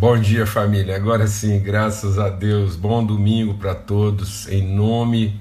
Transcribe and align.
Bom 0.00 0.16
dia, 0.16 0.46
família. 0.46 0.94
Agora 0.94 1.26
sim, 1.26 1.58
graças 1.58 2.20
a 2.20 2.28
Deus. 2.28 2.76
Bom 2.76 3.04
domingo 3.04 3.54
para 3.54 3.74
todos. 3.74 4.48
Em 4.48 4.62
nome 4.62 5.34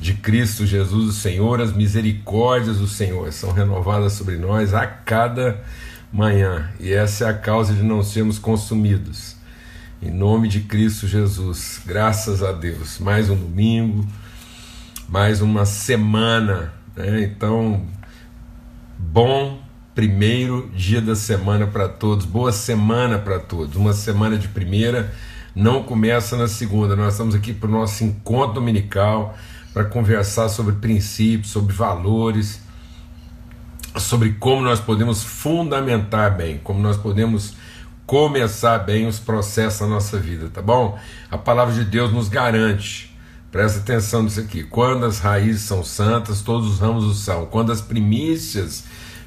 de 0.00 0.14
Cristo 0.14 0.64
Jesus, 0.64 1.10
o 1.10 1.12
Senhor, 1.12 1.60
as 1.60 1.74
misericórdias 1.74 2.78
do 2.78 2.86
Senhor 2.86 3.30
são 3.30 3.52
renovadas 3.52 4.14
sobre 4.14 4.38
nós 4.38 4.72
a 4.72 4.86
cada 4.86 5.62
manhã. 6.10 6.70
E 6.80 6.90
essa 6.94 7.26
é 7.26 7.28
a 7.28 7.34
causa 7.34 7.74
de 7.74 7.82
não 7.82 8.02
sermos 8.02 8.38
consumidos. 8.38 9.36
Em 10.00 10.10
nome 10.10 10.48
de 10.48 10.60
Cristo 10.60 11.06
Jesus. 11.06 11.82
Graças 11.84 12.42
a 12.42 12.52
Deus. 12.52 12.98
Mais 12.98 13.28
um 13.28 13.36
domingo, 13.36 14.08
mais 15.10 15.42
uma 15.42 15.66
semana. 15.66 16.72
Né? 16.96 17.24
Então, 17.24 17.82
bom 18.98 19.60
primeiro 19.94 20.70
dia 20.74 21.00
da 21.00 21.16
semana 21.16 21.66
para 21.66 21.88
todos. 21.88 22.24
Boa 22.24 22.52
semana 22.52 23.18
para 23.18 23.38
todos. 23.38 23.76
Uma 23.76 23.92
semana 23.92 24.36
de 24.36 24.48
primeira 24.48 25.12
não 25.54 25.82
começa 25.82 26.36
na 26.36 26.46
segunda. 26.46 26.94
Nós 26.94 27.14
estamos 27.14 27.34
aqui 27.34 27.52
para 27.52 27.68
o 27.68 27.72
nosso 27.72 28.04
encontro 28.04 28.54
dominical 28.54 29.36
para 29.72 29.84
conversar 29.84 30.48
sobre 30.48 30.74
princípios, 30.76 31.50
sobre 31.50 31.74
valores, 31.74 32.60
sobre 33.96 34.32
como 34.34 34.62
nós 34.62 34.80
podemos 34.80 35.22
fundamentar 35.22 36.36
bem, 36.36 36.58
como 36.62 36.80
nós 36.80 36.96
podemos 36.96 37.54
começar 38.06 38.78
bem 38.78 39.06
os 39.06 39.18
processos 39.18 39.80
da 39.80 39.86
nossa 39.86 40.18
vida, 40.18 40.48
tá 40.52 40.60
bom? 40.60 40.98
A 41.30 41.38
palavra 41.38 41.74
de 41.74 41.84
Deus 41.84 42.12
nos 42.12 42.28
garante. 42.28 43.16
Presta 43.52 43.80
atenção 43.80 44.22
nisso 44.22 44.40
aqui. 44.40 44.62
Quando 44.62 45.06
as 45.06 45.18
raízes 45.18 45.62
são 45.62 45.82
santas, 45.82 46.40
todos 46.40 46.68
os 46.68 46.78
ramos 46.78 47.04
o 47.04 47.14
são. 47.14 47.46
Quando 47.46 47.72
as 47.72 47.80
primícias 47.80 48.84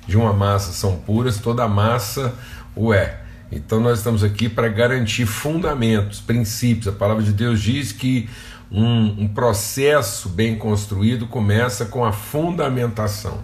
de 0.08 0.18
uma 0.18 0.34
massa 0.34 0.72
são 0.72 0.98
puras, 0.98 1.38
toda 1.38 1.68
massa 1.68 2.34
o 2.76 2.94
é. 2.94 3.20
Então 3.52 3.80
nós 3.80 4.00
estamos 4.00 4.24
aqui 4.24 4.50
para 4.50 4.68
garantir 4.68 5.26
fundamentos, 5.26 6.20
princípios. 6.20 6.88
A 6.88 6.92
palavra 6.92 7.24
de 7.24 7.32
Deus 7.32 7.62
diz 7.62 7.92
que 7.92 8.28
um, 8.72 9.24
um 9.24 9.28
processo 9.28 10.28
bem 10.30 10.56
construído 10.56 11.28
começa 11.28 11.86
com 11.86 12.04
a 12.04 12.12
fundamentação. 12.12 13.40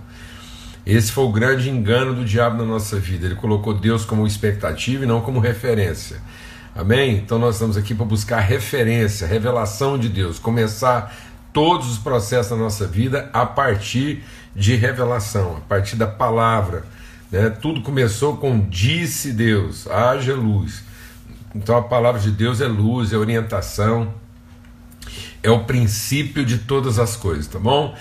Esse 0.85 1.11
foi 1.11 1.25
o 1.25 1.31
grande 1.31 1.69
engano 1.69 2.15
do 2.15 2.25
diabo 2.25 2.57
na 2.57 2.65
nossa 2.65 2.97
vida. 2.97 3.27
Ele 3.27 3.35
colocou 3.35 3.73
Deus 3.73 4.03
como 4.03 4.25
expectativa 4.25 5.03
e 5.03 5.07
não 5.07 5.21
como 5.21 5.39
referência. 5.39 6.19
Amém? 6.75 7.17
Então 7.17 7.37
nós 7.37 7.55
estamos 7.55 7.77
aqui 7.77 7.93
para 7.93 8.05
buscar 8.05 8.39
referência, 8.39 9.27
revelação 9.27 9.97
de 9.97 10.09
Deus, 10.09 10.39
começar 10.39 11.13
todos 11.53 11.91
os 11.91 11.97
processos 11.97 12.51
da 12.51 12.57
nossa 12.57 12.85
vida 12.85 13.29
a 13.33 13.45
partir 13.45 14.23
de 14.55 14.75
revelação, 14.75 15.57
a 15.57 15.61
partir 15.61 15.95
da 15.95 16.07
palavra. 16.07 16.83
Né? 17.31 17.49
Tudo 17.49 17.81
começou 17.81 18.37
com 18.37 18.67
disse 18.67 19.31
Deus, 19.31 19.87
haja 19.87 20.35
luz. 20.35 20.83
Então 21.55 21.77
a 21.77 21.81
palavra 21.81 22.19
de 22.19 22.31
Deus 22.31 22.61
é 22.61 22.67
luz, 22.67 23.11
é 23.11 23.17
orientação, 23.17 24.13
é 25.41 25.49
o 25.49 25.63
princípio 25.63 26.45
de 26.45 26.59
todas 26.59 26.99
as 26.99 27.15
coisas, 27.15 27.47
tá 27.47 27.59
bom? 27.59 27.95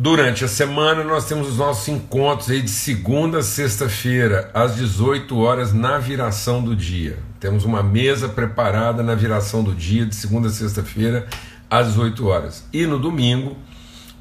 Durante 0.00 0.44
a 0.44 0.48
semana 0.48 1.02
nós 1.02 1.24
temos 1.24 1.48
os 1.48 1.56
nossos 1.58 1.88
encontros 1.88 2.50
aí 2.50 2.62
de 2.62 2.70
segunda 2.70 3.38
a 3.38 3.42
sexta-feira, 3.42 4.48
às 4.54 4.76
18 4.76 5.36
horas, 5.36 5.72
na 5.72 5.98
viração 5.98 6.62
do 6.62 6.76
dia. 6.76 7.18
Temos 7.40 7.64
uma 7.64 7.82
mesa 7.82 8.28
preparada 8.28 9.02
na 9.02 9.16
viração 9.16 9.64
do 9.64 9.74
dia, 9.74 10.06
de 10.06 10.14
segunda 10.14 10.46
a 10.46 10.52
sexta-feira, 10.52 11.26
às 11.70 11.88
18 11.88 12.26
horas. 12.26 12.68
E 12.72 12.86
no 12.86 12.98
domingo, 12.98 13.56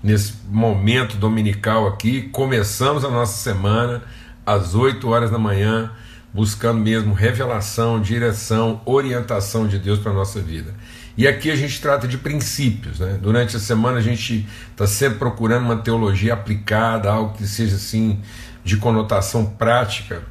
nesse 0.04 0.34
momento 0.50 1.18
dominical 1.18 1.88
aqui, 1.88 2.24
começamos 2.24 3.04
a 3.04 3.10
nossa 3.10 3.38
semana 3.42 4.04
às 4.46 4.76
8 4.76 5.08
horas 5.10 5.32
da 5.32 5.38
manhã, 5.38 5.92
buscando 6.34 6.80
mesmo 6.80 7.14
revelação, 7.14 8.02
direção, 8.02 8.82
orientação 8.86 9.68
de 9.68 9.80
Deus 9.80 10.00
para 10.00 10.12
a 10.12 10.16
nossa 10.16 10.40
vida. 10.40 10.74
E 11.18 11.28
aqui 11.28 11.50
a 11.50 11.56
gente 11.56 11.82
trata 11.82 12.08
de 12.08 12.18
princípios. 12.18 13.00
Né? 13.00 13.18
Durante 13.20 13.58
a 13.58 13.60
semana 13.60 13.98
a 13.98 14.02
gente 14.02 14.48
está 14.70 14.86
sempre 14.86 15.18
procurando 15.18 15.66
uma 15.66 15.78
teologia 15.78 16.34
aplicada, 16.34 17.12
algo 17.12 17.34
que 17.34 17.48
seja 17.48 17.76
assim 17.76 18.22
de 18.64 18.78
conotação 18.78 19.46
prática 19.46 20.22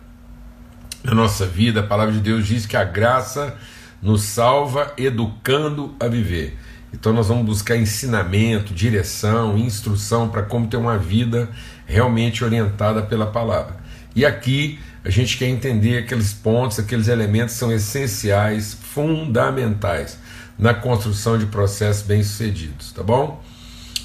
na 1.03 1.13
nossa 1.13 1.45
vida. 1.45 1.81
A 1.81 1.83
palavra 1.83 2.15
de 2.15 2.21
Deus 2.21 2.47
diz 2.47 2.67
que 2.67 2.77
a 2.77 2.85
graça 2.85 3.57
nos 4.01 4.23
salva 4.23 4.93
educando 4.97 5.95
a 5.99 6.07
viver. 6.07 6.57
Então 6.99 7.13
nós 7.13 7.29
vamos 7.29 7.45
buscar 7.45 7.77
ensinamento, 7.77 8.73
direção, 8.73 9.59
instrução 9.59 10.29
para 10.31 10.43
como 10.43 10.67
ter 10.67 10.79
uma 10.79 10.97
vida 10.97 11.49
realmente 11.85 12.43
orientada 12.43 13.03
pela 13.03 13.27
palavra. 13.27 13.77
E 14.15 14.25
aqui 14.25 14.79
a 15.05 15.11
gente 15.11 15.37
quer 15.37 15.47
entender 15.47 15.99
aqueles 15.99 16.33
pontos, 16.33 16.79
aqueles 16.79 17.07
elementos 17.07 17.53
que 17.53 17.61
são 17.61 17.71
essenciais, 17.71 18.73
fundamentais 18.95 20.19
na 20.59 20.73
construção 20.73 21.37
de 21.37 21.45
processos 21.47 22.03
bem-sucedidos, 22.03 22.93
tá 22.93 23.03
bom? 23.03 23.45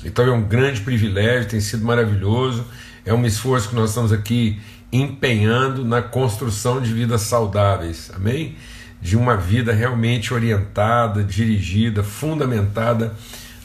Então 0.04 0.26
é 0.26 0.32
um 0.32 0.44
grande 0.44 0.82
privilégio, 0.82 1.50
tem 1.50 1.62
sido 1.62 1.86
maravilhoso, 1.86 2.66
é 3.06 3.14
um 3.14 3.26
esforço 3.26 3.70
que 3.70 3.76
nós 3.76 3.92
estamos 3.92 4.12
aqui 4.12 4.60
empenhando 4.92 5.86
na 5.86 6.02
construção 6.02 6.82
de 6.82 6.94
vidas 6.94 7.22
saudáveis, 7.22 8.12
amém? 8.14 8.58
De 9.02 9.18
uma 9.18 9.36
vida 9.36 9.74
realmente 9.74 10.34
orientada, 10.34 11.24
dirigida, 11.24 12.04
fundamentada 12.04 13.16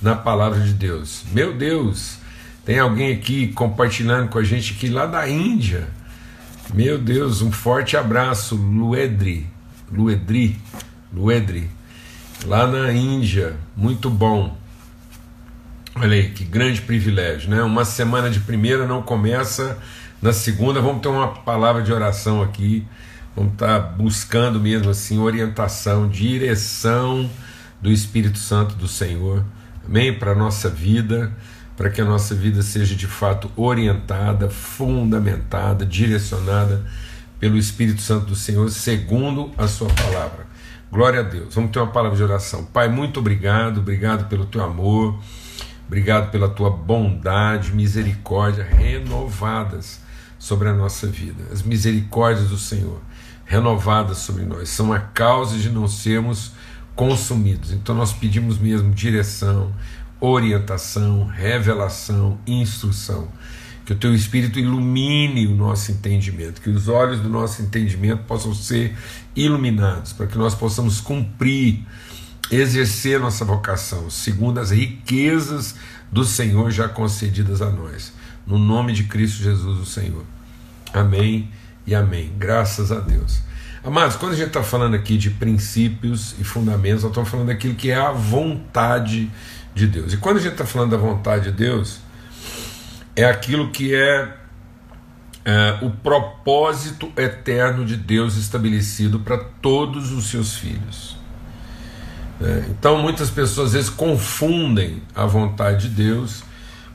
na 0.01 0.15
palavra 0.15 0.61
de 0.61 0.73
Deus. 0.73 1.25
Meu 1.33 1.53
Deus, 1.53 2.19
tem 2.65 2.79
alguém 2.79 3.13
aqui 3.13 3.49
compartilhando 3.49 4.29
com 4.29 4.39
a 4.39 4.45
gente 4.45 4.73
aqui 4.73 4.89
lá 4.89 5.05
da 5.05 5.29
Índia. 5.29 5.89
Meu 6.73 6.99
Deus, 6.99 7.43
um 7.43 7.53
forte 7.53 7.97
abraço, 7.97 8.57
Luedri, 8.57 9.47
Luedri, 9.93 10.57
Luedri, 11.13 11.71
lá 12.45 12.67
na 12.67 12.93
Índia, 12.93 13.55
muito 13.77 14.09
bom. 14.11 14.57
Olha 15.95 16.15
aí, 16.15 16.31
que 16.31 16.45
grande 16.45 16.81
privilégio, 16.83 17.49
né? 17.51 17.63
Uma 17.63 17.85
semana 17.85 18.29
de 18.29 18.41
primeira 18.41 18.87
não 18.87 19.03
começa 19.03 19.79
na 20.21 20.33
segunda, 20.33 20.81
vamos 20.81 21.03
ter 21.03 21.09
uma 21.09 21.29
palavra 21.29 21.83
de 21.83 21.93
oração 21.93 22.43
aqui 22.43 22.87
Vamos 23.37 23.53
estar 23.53 23.81
tá 23.81 23.89
buscando 23.89 24.59
mesmo 24.59 24.89
assim 24.89 25.19
orientação, 25.19 26.09
direção 26.09 27.29
do 27.83 27.93
Espírito 27.93 28.39
Santo 28.39 28.75
do 28.77 28.89
Senhor, 28.89 29.45
amém? 29.87 30.19
Para 30.19 30.33
a 30.33 30.35
nossa 30.35 30.71
vida, 30.71 31.31
para 31.77 31.91
que 31.91 32.01
a 32.01 32.05
nossa 32.07 32.35
vida 32.35 32.63
seja 32.63 32.95
de 32.95 33.07
fato 33.07 33.51
orientada, 33.55 34.49
fundamentada, 34.49 35.85
direcionada 35.85 36.83
pelo 37.39 37.59
Espírito 37.59 38.01
Santo 38.01 38.25
do 38.25 38.35
Senhor, 38.35 38.71
segundo 38.71 39.53
a 39.59 39.69
Sua 39.69 39.89
palavra. 39.91 40.47
Glória 40.91 41.21
a 41.21 41.23
Deus. 41.23 41.55
Vamos 41.55 41.73
ter 41.73 41.79
uma 41.79 41.93
palavra 41.93 42.17
de 42.17 42.23
oração. 42.25 42.65
Pai, 42.65 42.89
muito 42.89 43.21
obrigado, 43.21 43.81
obrigado 43.81 44.31
pelo 44.31 44.47
teu 44.47 44.65
amor, 44.65 45.21
obrigado 45.87 46.31
pela 46.31 46.49
tua 46.49 46.71
bondade, 46.71 47.75
misericórdia 47.75 48.65
renovadas 48.65 50.01
sobre 50.39 50.71
a 50.71 50.73
nossa 50.73 51.07
vida, 51.07 51.45
as 51.53 51.63
misericórdias 51.63 52.49
do 52.49 52.57
Senhor 52.57 52.99
renovadas 53.47 54.19
sobre 54.19 54.45
nós, 54.45 54.69
são 54.69 54.93
a 54.93 54.99
causa 54.99 55.57
de 55.57 55.71
não 55.71 55.87
sermos 55.87 56.53
consumidos. 56.95 57.73
Então 57.73 57.95
nós 57.95 58.13
pedimos 58.13 58.59
mesmo 58.59 58.93
direção, 58.93 59.73
orientação, 60.21 61.25
revelação, 61.27 62.39
instrução. 62.47 63.29
Que 63.85 63.93
o 63.93 63.97
teu 63.97 64.13
Espírito 64.13 64.59
ilumine 64.59 65.47
o 65.47 65.55
nosso 65.55 65.93
entendimento, 65.93 66.61
que 66.61 66.69
os 66.69 66.89
olhos 66.89 67.21
do 67.21 67.29
nosso 67.29 67.63
entendimento 67.63 68.25
possam 68.25 68.53
ser 68.53 68.97
iluminados, 69.37 70.13
para 70.13 70.27
que 70.27 70.37
nós 70.37 70.57
possamos 70.57 71.01
cumprir, 71.01 71.87
exercer 72.51 73.21
nossa 73.21 73.45
vocação, 73.45 74.11
segundo 74.11 74.59
as 74.59 74.73
riquezas 74.73 75.77
do 76.11 76.25
Senhor 76.25 76.73
já 76.73 76.89
concedidas 76.89 77.63
a 77.63 77.71
nós. 77.71 78.13
No 78.45 78.59
nome 78.59 78.93
de 78.93 79.05
Cristo 79.05 79.41
Jesus, 79.41 79.79
o 79.79 79.87
Senhor. 79.87 80.25
Amém 80.93 81.49
e 81.87 81.95
amém. 81.95 82.33
Graças 82.37 82.91
a 82.91 82.99
Deus. 82.99 83.41
Amados, 83.85 84.17
quando 84.17 84.33
a 84.33 84.37
gente 84.37 84.49
está 84.49 84.63
falando 84.65 84.95
aqui 84.95 85.17
de 85.17 85.31
princípios 85.31 86.35
e 86.41 86.45
fundamentos, 86.45 87.05
nós 87.05 87.13
estamos 87.13 87.29
falando 87.29 87.47
daquilo 87.47 87.77
que 87.77 87.91
é 87.91 87.97
a 87.97 88.11
vontade 88.11 89.31
de 89.73 89.87
Deus. 89.87 90.13
E 90.13 90.17
quando 90.17 90.39
a 90.39 90.41
gente 90.41 90.53
está 90.53 90.67
falando 90.67 90.91
da 90.91 90.97
vontade 90.97 91.45
de 91.45 91.53
Deus, 91.53 92.01
é 93.15 93.25
aquilo 93.25 93.71
que 93.71 93.95
é, 93.95 94.35
é 95.45 95.79
o 95.83 95.91
propósito 95.91 97.13
eterno 97.17 97.85
de 97.85 97.97
Deus 97.97 98.37
estabelecido 98.37 99.21
para 99.21 99.39
todos 99.39 100.11
os 100.11 100.31
seus 100.31 100.57
filhos. 100.57 101.17
É, 102.41 102.65
então, 102.71 102.99
muitas 102.99 103.31
pessoas 103.31 103.69
às 103.69 103.73
vezes 103.75 103.89
confundem 103.89 105.01
a 105.15 105.25
vontade 105.25 105.89
de 105.89 105.95
Deus 105.95 106.43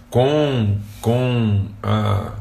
com, 0.09 0.77
com 0.99 1.67
a 1.81 2.33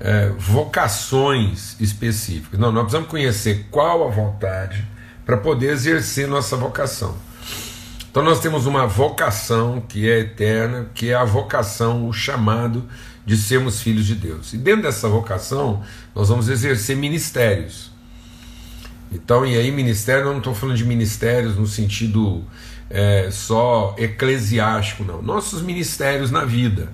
é, 0.00 0.30
vocações 0.38 1.76
específicas. 1.80 2.58
Não, 2.58 2.70
nós 2.70 2.84
precisamos 2.84 3.08
conhecer 3.08 3.66
qual 3.70 4.06
a 4.06 4.10
vontade 4.10 4.86
para 5.24 5.36
poder 5.36 5.70
exercer 5.72 6.28
nossa 6.28 6.56
vocação. 6.56 7.16
Então 8.10 8.22
nós 8.22 8.40
temos 8.40 8.66
uma 8.66 8.86
vocação 8.86 9.82
que 9.86 10.08
é 10.08 10.20
eterna, 10.20 10.88
que 10.94 11.10
é 11.10 11.14
a 11.14 11.24
vocação, 11.24 12.08
o 12.08 12.12
chamado 12.12 12.88
de 13.26 13.36
sermos 13.36 13.82
filhos 13.82 14.06
de 14.06 14.14
Deus. 14.14 14.52
E 14.52 14.56
dentro 14.56 14.82
dessa 14.82 15.08
vocação, 15.08 15.82
nós 16.14 16.28
vamos 16.28 16.48
exercer 16.48 16.96
ministérios. 16.96 17.90
Então, 19.12 19.44
e 19.44 19.56
aí, 19.56 19.70
ministério, 19.70 20.24
eu 20.24 20.30
não 20.30 20.38
estou 20.38 20.54
falando 20.54 20.76
de 20.76 20.84
ministérios 20.84 21.56
no 21.56 21.66
sentido 21.66 22.44
é, 22.88 23.28
só 23.30 23.94
eclesiástico, 23.98 25.04
não. 25.04 25.20
Nossos 25.20 25.60
ministérios 25.60 26.30
na 26.30 26.44
vida. 26.44 26.88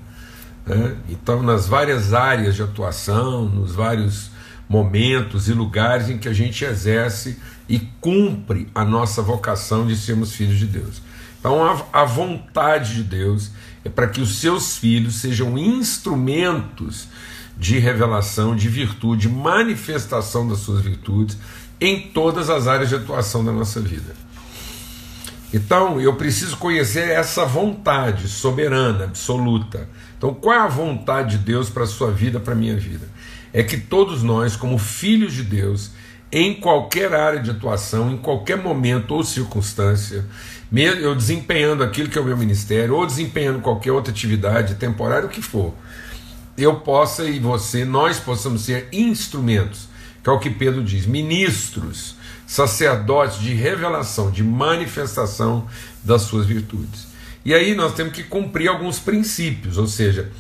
Né? 0.67 0.97
Então, 1.09 1.43
nas 1.43 1.67
várias 1.67 2.13
áreas 2.13 2.55
de 2.55 2.63
atuação, 2.63 3.45
nos 3.47 3.75
vários 3.75 4.31
momentos 4.69 5.49
e 5.49 5.53
lugares 5.53 6.09
em 6.09 6.19
que 6.19 6.29
a 6.29 6.33
gente 6.33 6.65
exerce 6.65 7.39
e 7.69 7.81
cumpre 8.01 8.69
a 8.75 8.85
nossa 8.85 9.21
vocação 9.21 9.87
de 9.87 9.97
sermos 9.97 10.33
filhos 10.35 10.59
de 10.59 10.67
Deus. 10.67 11.03
Então, 11.39 11.65
a, 11.65 12.03
a 12.03 12.05
vontade 12.05 12.95
de 12.95 13.03
Deus 13.03 13.51
é 13.85 13.89
para 13.89 14.07
que 14.07 14.21
os 14.21 14.37
seus 14.37 14.77
filhos 14.77 15.17
sejam 15.17 15.59
instrumentos 15.59 17.09
de 17.57 17.79
revelação, 17.79 18.57
de 18.57 18.69
virtude, 18.69 19.29
manifestação 19.29 20.49
das 20.49 20.59
suas 20.59 20.81
virtudes 20.81 21.37
em 21.81 22.01
todas 22.01 22.49
as 22.49 22.67
áreas 22.67 22.89
de 22.89 22.95
atuação 22.95 23.45
da 23.45 23.53
nossa 23.53 23.81
vida. 23.81 24.15
Então, 25.53 26.01
eu 26.01 26.15
preciso 26.15 26.57
conhecer 26.57 27.11
essa 27.11 27.45
vontade 27.45 28.27
soberana, 28.29 29.05
absoluta. 29.05 29.89
Então, 30.23 30.33
qual 30.35 30.55
é 30.55 30.61
a 30.61 30.69
vontade 30.69 31.37
de 31.37 31.43
Deus 31.43 31.69
para 31.69 31.83
a 31.83 31.87
sua 31.87 32.13
vida, 32.13 32.39
para 32.39 32.53
a 32.53 32.57
minha 32.57 32.77
vida? 32.77 33.09
É 33.53 33.61
que 33.61 33.77
todos 33.77 34.23
nós, 34.23 34.55
como 34.55 34.79
filhos 34.79 35.33
de 35.33 35.43
Deus, 35.43 35.91
em 36.31 36.55
qualquer 36.55 37.13
área 37.13 37.41
de 37.41 37.51
atuação, 37.51 38.13
em 38.13 38.17
qualquer 38.17 38.57
momento 38.57 39.17
ou 39.17 39.25
circunstância, 39.25 40.25
eu 40.73 41.17
desempenhando 41.17 41.83
aquilo 41.83 42.09
que 42.09 42.17
é 42.17 42.21
o 42.21 42.25
meu 42.25 42.37
ministério, 42.37 42.95
ou 42.95 43.05
desempenhando 43.05 43.59
qualquer 43.59 43.91
outra 43.91 44.13
atividade 44.13 44.77
temporária, 44.77 45.27
o 45.27 45.29
que 45.29 45.43
for, 45.43 45.75
eu 46.57 46.77
possa 46.77 47.25
e 47.25 47.41
você, 47.41 47.85
nós 47.85 48.21
possamos 48.21 48.63
ser 48.63 48.87
instrumentos, 48.93 49.89
que 50.23 50.31
é 50.31 50.33
o 50.33 50.39
que 50.39 50.51
Pedro 50.51 50.85
diz, 50.85 51.05
ministros, 51.05 52.15
sacerdotes 52.47 53.41
de 53.41 53.55
revelação, 53.55 54.31
de 54.31 54.45
manifestação 54.45 55.67
das 56.05 56.23
suas 56.23 56.47
virtudes. 56.47 57.12
E 57.45 57.55
aí 57.55 57.75
nós 57.75 57.95
temos 57.95 58.13
que 58.13 58.23
cumprir 58.23 58.69
alguns 58.69 58.99
princípios, 58.99 59.79
ou 59.79 59.87
seja, 59.87 60.31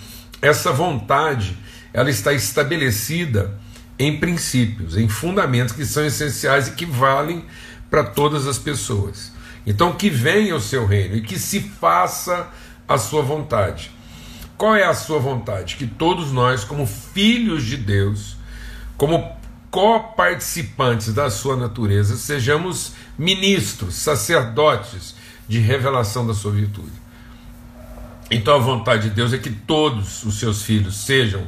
essa 0.41 0.73
vontade 0.73 1.57
ela 1.93 2.11
está 2.11 2.33
estabelecida 2.33 3.59
em 3.99 4.19
princípios, 4.19 4.97
em 4.97 5.09
fundamentos 5.09 5.75
que 5.75 5.85
são 5.85 6.05
essenciais 6.05 6.69
e 6.69 6.73
que 6.73 6.87
valem 6.87 7.45
para 7.91 8.05
todas 8.05 8.47
as 8.47 8.59
pessoas. 8.59 9.33
Então, 9.67 9.93
que 9.93 10.11
venha 10.11 10.57
o 10.57 10.61
seu 10.61 10.87
reino 10.87 11.17
e 11.17 11.21
que 11.21 11.39
se 11.39 11.61
faça 11.61 12.49
a 12.89 12.99
sua 12.99 13.23
vontade. 13.23 13.91
Qual 14.57 14.75
é 14.75 14.85
a 14.85 14.95
sua 14.95 15.19
vontade? 15.19 15.77
Que 15.77 15.87
todos 15.87 16.33
nós, 16.33 16.65
como 16.65 16.87
filhos 16.87 17.65
de 17.65 17.77
Deus, 17.77 18.37
como 18.97 19.37
coparticipantes 19.71 21.13
da 21.15 21.31
sua 21.31 21.57
natureza, 21.57 22.17
sejamos 22.17 22.93
ministros, 23.17 23.95
sacerdotes 23.95 25.15
de 25.53 25.59
revelação 25.59 26.27
da 26.27 26.33
sua 26.33 26.51
virtude. 26.51 26.91
Então 28.31 28.55
a 28.55 28.59
vontade 28.59 29.11
de 29.11 29.15
Deus 29.15 29.35
é 29.35 29.39
que 29.39 29.51
todos 29.51 30.25
os 30.25 30.39
seus 30.39 30.63
filhos 30.63 30.97
sejam 31.05 31.47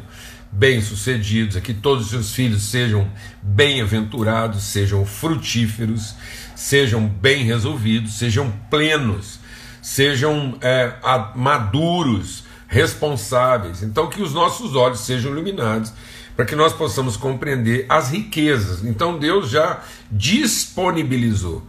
bem-sucedidos, 0.53 1.57
é 1.57 1.61
que 1.63 1.73
todos 1.73 2.05
os 2.05 2.11
seus 2.11 2.35
filhos 2.35 2.65
sejam 2.65 3.11
bem-aventurados, 3.43 4.63
sejam 4.65 5.07
frutíferos, 5.07 6.15
sejam 6.55 7.09
bem 7.09 7.45
resolvidos, 7.45 8.19
sejam 8.19 8.53
plenos, 8.69 9.41
sejam 9.81 10.59
é, 10.61 10.93
maduros, 11.35 12.45
responsáveis. 12.69 13.83
Então, 13.83 14.07
que 14.07 14.21
os 14.21 14.35
nossos 14.35 14.77
olhos 14.77 15.01
sejam 15.01 15.33
iluminados 15.33 15.95
para 16.37 16.45
que 16.45 16.55
nós 16.55 16.75
possamos 16.75 17.17
compreender 17.17 17.87
as 17.89 18.11
riquezas. 18.11 18.85
Então, 18.85 19.19
Deus 19.19 19.49
já 19.49 19.81
disponibilizou 20.11 21.67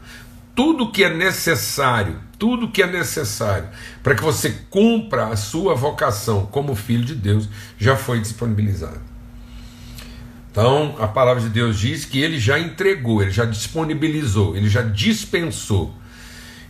tudo 0.56 0.90
que 0.90 1.04
é 1.04 1.14
necessário, 1.14 2.18
tudo 2.38 2.70
que 2.70 2.82
é 2.82 2.88
necessário 2.88 3.68
para 4.04 4.16
que 4.16 4.24
você 4.24 4.50
cumpra 4.70 5.28
a 5.28 5.36
sua 5.36 5.76
vocação 5.76 6.46
como 6.46 6.76
filho 6.76 7.06
de 7.06 7.16
Deus 7.16 7.50
já 7.78 7.96
foi 7.96 8.20
disponibilizado. 8.20 9.00
Então, 10.52 10.96
a 11.00 11.08
palavra 11.08 11.44
de 11.44 11.50
Deus 11.50 11.78
diz 11.78 12.06
que 12.06 12.22
ele 12.22 12.40
já 12.40 12.58
entregou, 12.58 13.22
ele 13.22 13.32
já 13.32 13.44
disponibilizou, 13.44 14.56
ele 14.56 14.70
já 14.70 14.82
dispensou. 14.82 15.94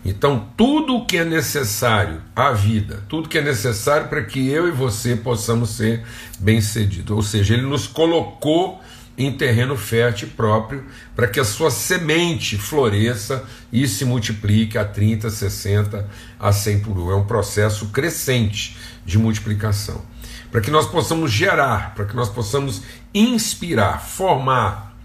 Então, 0.03 0.47
tudo 0.55 0.97
o 0.97 1.05
que 1.05 1.17
é 1.17 1.25
necessário 1.25 2.21
à 2.35 2.51
vida, 2.51 3.03
tudo 3.09 3.29
que 3.29 3.37
é 3.37 3.41
necessário 3.41 4.07
para 4.07 4.23
que 4.23 4.47
eu 4.49 4.67
e 4.67 4.71
você 4.71 5.15
possamos 5.15 5.71
ser 5.71 6.03
bem-sucedidos. 6.39 7.15
Ou 7.15 7.23
seja, 7.23 7.55
ele 7.55 7.63
nos 7.63 7.87
colocou 7.87 8.81
em 9.17 9.31
terreno 9.31 9.77
fértil 9.77 10.29
próprio 10.35 10.83
para 11.15 11.27
que 11.27 11.39
a 11.39 11.45
sua 11.45 11.71
semente 11.71 12.57
floresça 12.57 13.43
e 13.71 13.87
se 13.87 14.03
multiplique 14.03 14.77
a 14.77 14.83
30, 14.83 15.29
60, 15.29 16.09
a 16.39 16.51
100 16.51 16.79
por 16.79 16.97
um. 16.97 17.11
É 17.11 17.15
um 17.15 17.25
processo 17.25 17.87
crescente 17.87 18.77
de 19.05 19.17
multiplicação. 19.17 20.03
Para 20.51 20.61
que 20.61 20.71
nós 20.71 20.87
possamos 20.87 21.31
gerar, 21.31 21.93
para 21.95 22.05
que 22.05 22.15
nós 22.15 22.29
possamos 22.29 22.81
inspirar, 23.13 24.01
formar, 24.01 24.95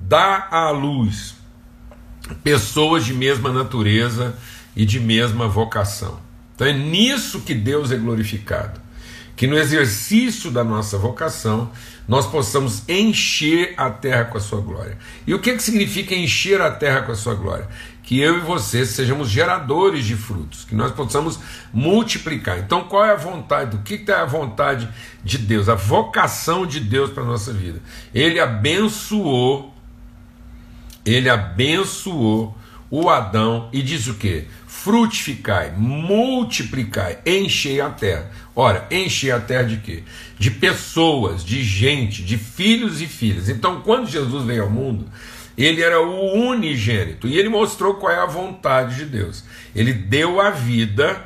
dar 0.00 0.48
à 0.50 0.70
luz 0.70 1.34
pessoas 2.42 3.04
de 3.04 3.14
mesma 3.14 3.52
natureza 3.52 4.36
e 4.76 4.84
de 4.84 5.00
mesma 5.00 5.48
vocação. 5.48 6.20
Então 6.54 6.66
é 6.66 6.72
nisso 6.72 7.40
que 7.40 7.54
Deus 7.54 7.90
é 7.90 7.96
glorificado. 7.96 8.80
Que 9.36 9.46
no 9.46 9.56
exercício 9.56 10.50
da 10.50 10.64
nossa 10.64 10.98
vocação 10.98 11.70
nós 12.08 12.26
possamos 12.26 12.88
encher 12.88 13.74
a 13.76 13.90
terra 13.90 14.24
com 14.24 14.38
a 14.38 14.40
sua 14.40 14.62
glória. 14.62 14.96
E 15.26 15.34
o 15.34 15.38
que, 15.38 15.52
que 15.52 15.62
significa 15.62 16.14
encher 16.14 16.58
a 16.58 16.70
terra 16.70 17.02
com 17.02 17.12
a 17.12 17.14
sua 17.14 17.34
glória? 17.34 17.68
Que 18.02 18.18
eu 18.18 18.38
e 18.38 18.40
você 18.40 18.86
sejamos 18.86 19.28
geradores 19.28 20.06
de 20.06 20.16
frutos, 20.16 20.64
que 20.64 20.74
nós 20.74 20.90
possamos 20.90 21.38
multiplicar. 21.70 22.58
Então, 22.58 22.84
qual 22.84 23.04
é 23.04 23.12
a 23.12 23.16
vontade? 23.16 23.76
O 23.76 23.80
que, 23.80 23.98
que 23.98 24.10
é 24.10 24.14
a 24.14 24.24
vontade 24.24 24.88
de 25.22 25.36
Deus? 25.36 25.68
A 25.68 25.74
vocação 25.74 26.66
de 26.66 26.80
Deus 26.80 27.10
para 27.10 27.22
a 27.22 27.26
nossa 27.26 27.52
vida. 27.52 27.82
Ele 28.14 28.40
abençoou, 28.40 29.74
ele 31.04 31.28
abençoou 31.28 32.56
o 32.90 33.10
Adão 33.10 33.68
e 33.70 33.82
diz 33.82 34.06
o 34.06 34.14
que? 34.14 34.46
Frutificai, 34.82 35.72
multiplicai, 35.76 37.18
enchei 37.26 37.80
a 37.80 37.90
terra. 37.90 38.30
Ora, 38.54 38.86
encher 38.92 39.32
a 39.32 39.40
terra 39.40 39.64
de 39.64 39.78
quê? 39.78 40.04
De 40.38 40.52
pessoas, 40.52 41.44
de 41.44 41.64
gente, 41.64 42.22
de 42.22 42.38
filhos 42.38 43.02
e 43.02 43.06
filhas. 43.06 43.48
Então, 43.48 43.80
quando 43.80 44.08
Jesus 44.08 44.44
veio 44.44 44.62
ao 44.62 44.70
mundo, 44.70 45.06
ele 45.56 45.82
era 45.82 46.00
o 46.00 46.32
unigênito 46.32 47.26
e 47.26 47.36
ele 47.36 47.48
mostrou 47.48 47.94
qual 47.94 48.12
é 48.12 48.20
a 48.20 48.26
vontade 48.26 48.94
de 48.94 49.04
Deus. 49.06 49.44
Ele 49.74 49.92
deu 49.92 50.40
a 50.40 50.50
vida 50.50 51.24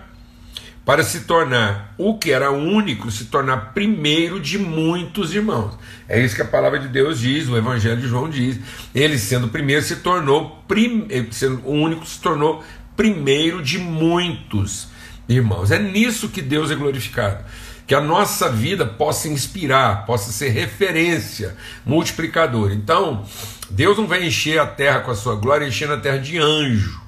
para 0.85 1.05
se 1.05 1.21
tornar 1.21 1.95
o 1.97 2.19
que 2.19 2.33
era 2.33 2.51
único, 2.51 3.11
se 3.11 3.27
tornar 3.27 3.73
primeiro 3.73 4.41
de 4.41 4.59
muitos 4.59 5.35
irmãos. 5.35 5.79
É 6.09 6.21
isso 6.21 6.35
que 6.35 6.43
a 6.43 6.47
palavra 6.47 6.79
de 6.79 6.89
Deus 6.89 7.21
diz, 7.21 7.49
o 7.49 7.57
Evangelho 7.57 8.01
de 8.01 8.09
João 8.09 8.29
diz. 8.29 8.59
Ele 8.95 9.19
sendo 9.19 9.49
primeiro 9.49 9.83
se 9.83 9.97
tornou 9.97 10.65
prim... 10.67 11.07
sendo 11.31 11.61
o 11.65 11.73
único 11.73 12.05
se 12.05 12.21
tornou 12.21 12.65
primeiro 12.97 13.63
de 13.63 13.79
muitos 13.79 14.89
irmãos. 15.29 15.71
É 15.71 15.79
nisso 15.79 16.29
que 16.29 16.43
Deus 16.43 16.71
é 16.71 16.75
glorificado. 16.75 17.45
Que 17.87 17.95
a 17.95 18.01
nossa 18.01 18.49
vida 18.49 18.87
possa 18.87 19.29
inspirar, 19.29 20.07
possa 20.07 20.31
ser 20.31 20.51
referência, 20.51 21.57
multiplicador. 21.85 22.73
Então, 22.73 23.25
Deus 23.69 23.99
não 23.99 24.07
vai 24.07 24.25
encher 24.25 24.59
a 24.59 24.67
terra 24.67 25.01
com 25.01 25.11
a 25.11 25.17
sua 25.17 25.35
glória, 25.35 25.67
enchendo 25.67 25.95
a 25.95 26.01
terra 26.01 26.19
de 26.19 26.39
anjo 26.39 27.02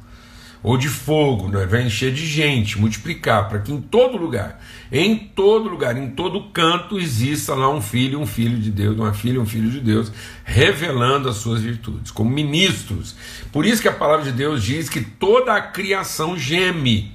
ou 0.65 0.79
de 0.79 0.89
fogo, 0.89 1.49
né? 1.49 1.67
vai 1.67 1.83
encher 1.83 2.11
de 2.11 2.27
gente, 2.27 2.81
multiplicar, 2.81 3.51
para 3.51 3.59
que 3.59 3.71
em 3.71 3.83
todo 3.83 4.17
lugar, 4.17 4.65
em 4.91 5.15
todo 5.15 5.69
lugar, 5.69 5.95
em 5.95 6.09
todo 6.13 6.49
canto, 6.55 6.99
exista 6.99 7.55
lá 7.55 7.69
um 7.69 7.83
filho, 7.83 8.19
um 8.19 8.27
filho 8.27 8.59
de 8.59 8.71
Deus, 8.71 8.97
uma 8.97 9.13
filha, 9.13 9.39
um 9.39 9.45
filho 9.45 9.71
de 9.71 9.79
Deus, 9.79 10.11
revelando 10.43 11.29
as 11.29 11.37
suas 11.37 11.61
virtudes, 11.61 12.11
como 12.11 12.31
ministros. 12.31 13.15
Por 13.53 13.67
isso 13.67 13.83
que 13.83 13.89
a 13.89 13.93
palavra 13.93 14.25
de 14.25 14.33
Deus 14.33 14.63
diz 14.63 14.89
que 14.89 15.03
toda 15.03 15.53
a 15.53 15.61
criação 15.61 16.39
geme 16.39 17.13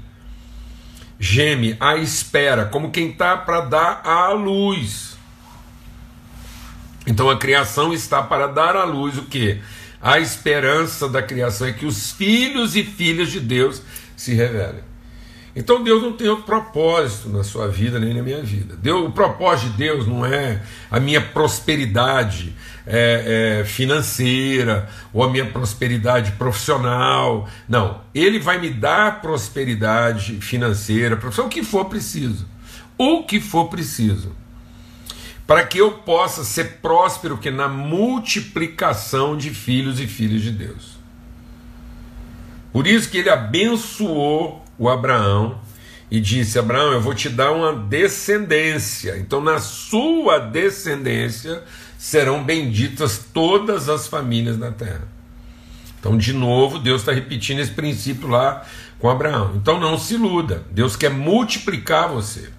geme 1.20 1.76
à 1.80 1.98
espera, 1.98 2.66
como 2.66 2.92
quem 2.92 3.10
está 3.10 3.36
para 3.36 3.62
dar 3.62 4.02
à 4.06 4.30
luz. 4.32 5.18
Então 7.06 7.30
a 7.32 7.38
criação 7.38 7.92
está 7.92 8.22
para 8.22 8.46
dar 8.46 8.76
à 8.76 8.84
luz 8.84 9.18
o 9.18 9.24
que? 9.24 9.60
A 10.02 10.20
esperança 10.20 11.10
da 11.10 11.22
criação 11.22 11.68
é 11.68 11.74
que 11.74 11.86
os 11.86 12.12
filhos 12.12 12.76
e 12.76 12.84
filhas 12.84 13.30
de 13.30 13.40
Deus 13.40 13.82
se 14.16 14.34
revelem. 14.34 14.90
Então 15.56 15.84
Deus 15.84 16.02
não 16.02 16.14
tem 16.14 16.30
outro 16.30 16.46
propósito 16.46 17.28
na 17.30 17.44
sua 17.44 17.68
vida 17.68 18.00
nem 18.00 18.14
na 18.14 18.22
minha 18.22 18.42
vida. 18.42 18.78
Deus, 18.78 19.10
o 19.10 19.12
propósito 19.12 19.72
de 19.72 19.78
Deus 19.78 20.08
não 20.08 20.26
é 20.26 20.62
a 20.90 21.00
minha 21.00 21.20
prosperidade 21.20 22.56
é, 22.88 23.60
é, 23.62 23.66
financeira 23.66 24.88
ou 25.12 25.24
a 25.24 25.30
minha 25.30 25.46
prosperidade 25.46 26.34
profissional. 26.34 27.50
Não, 27.68 28.00
Ele 28.16 28.40
vai 28.40 28.58
me 28.58 28.70
dar 28.70 29.22
prosperidade 29.22 30.36
financeira, 30.38 31.18
profissional, 31.18 31.48
o 31.48 31.54
que 31.54 31.64
for 31.64 31.86
preciso. 31.86 32.48
O 32.98 33.24
que 33.24 33.40
for 33.40 33.66
preciso. 33.66 34.32
Para 35.50 35.66
que 35.66 35.80
eu 35.80 35.94
possa 35.94 36.44
ser 36.44 36.74
próspero 36.80 37.36
que 37.36 37.50
na 37.50 37.68
multiplicação 37.68 39.36
de 39.36 39.50
filhos 39.50 40.00
e 40.00 40.06
filhas 40.06 40.44
de 40.44 40.52
Deus. 40.52 41.00
Por 42.72 42.86
isso 42.86 43.10
que 43.10 43.18
ele 43.18 43.32
abençoou 43.32 44.64
o 44.78 44.88
Abraão 44.88 45.60
e 46.12 46.20
disse: 46.20 46.60
Abraão, 46.60 46.92
eu 46.92 47.02
vou 47.02 47.16
te 47.16 47.30
dar 47.30 47.52
uma 47.52 47.74
descendência. 47.74 49.18
Então, 49.18 49.42
na 49.42 49.58
sua 49.58 50.38
descendência 50.38 51.64
serão 51.98 52.44
benditas 52.44 53.26
todas 53.34 53.90
as 53.90 54.08
famílias 54.08 54.56
da 54.56 54.72
terra. 54.72 55.08
Então, 56.00 56.16
de 56.16 56.32
novo, 56.32 56.78
Deus 56.78 57.02
está 57.02 57.12
repetindo 57.12 57.58
esse 57.58 57.72
princípio 57.72 58.28
lá 58.28 58.68
com 59.00 59.10
Abraão. 59.10 59.54
Então, 59.56 59.80
não 59.80 59.98
se 59.98 60.14
iluda. 60.14 60.64
Deus 60.70 60.96
quer 60.96 61.10
multiplicar 61.10 62.08
você. 62.08 62.59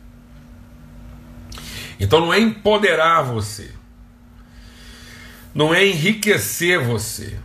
Então, 2.01 2.21
não 2.21 2.35
é 2.35 2.41
empoderar 2.41 3.23
você, 3.23 3.71
não 5.55 5.75
é 5.75 5.87
enriquecer 5.87 6.81
você. 6.81 7.37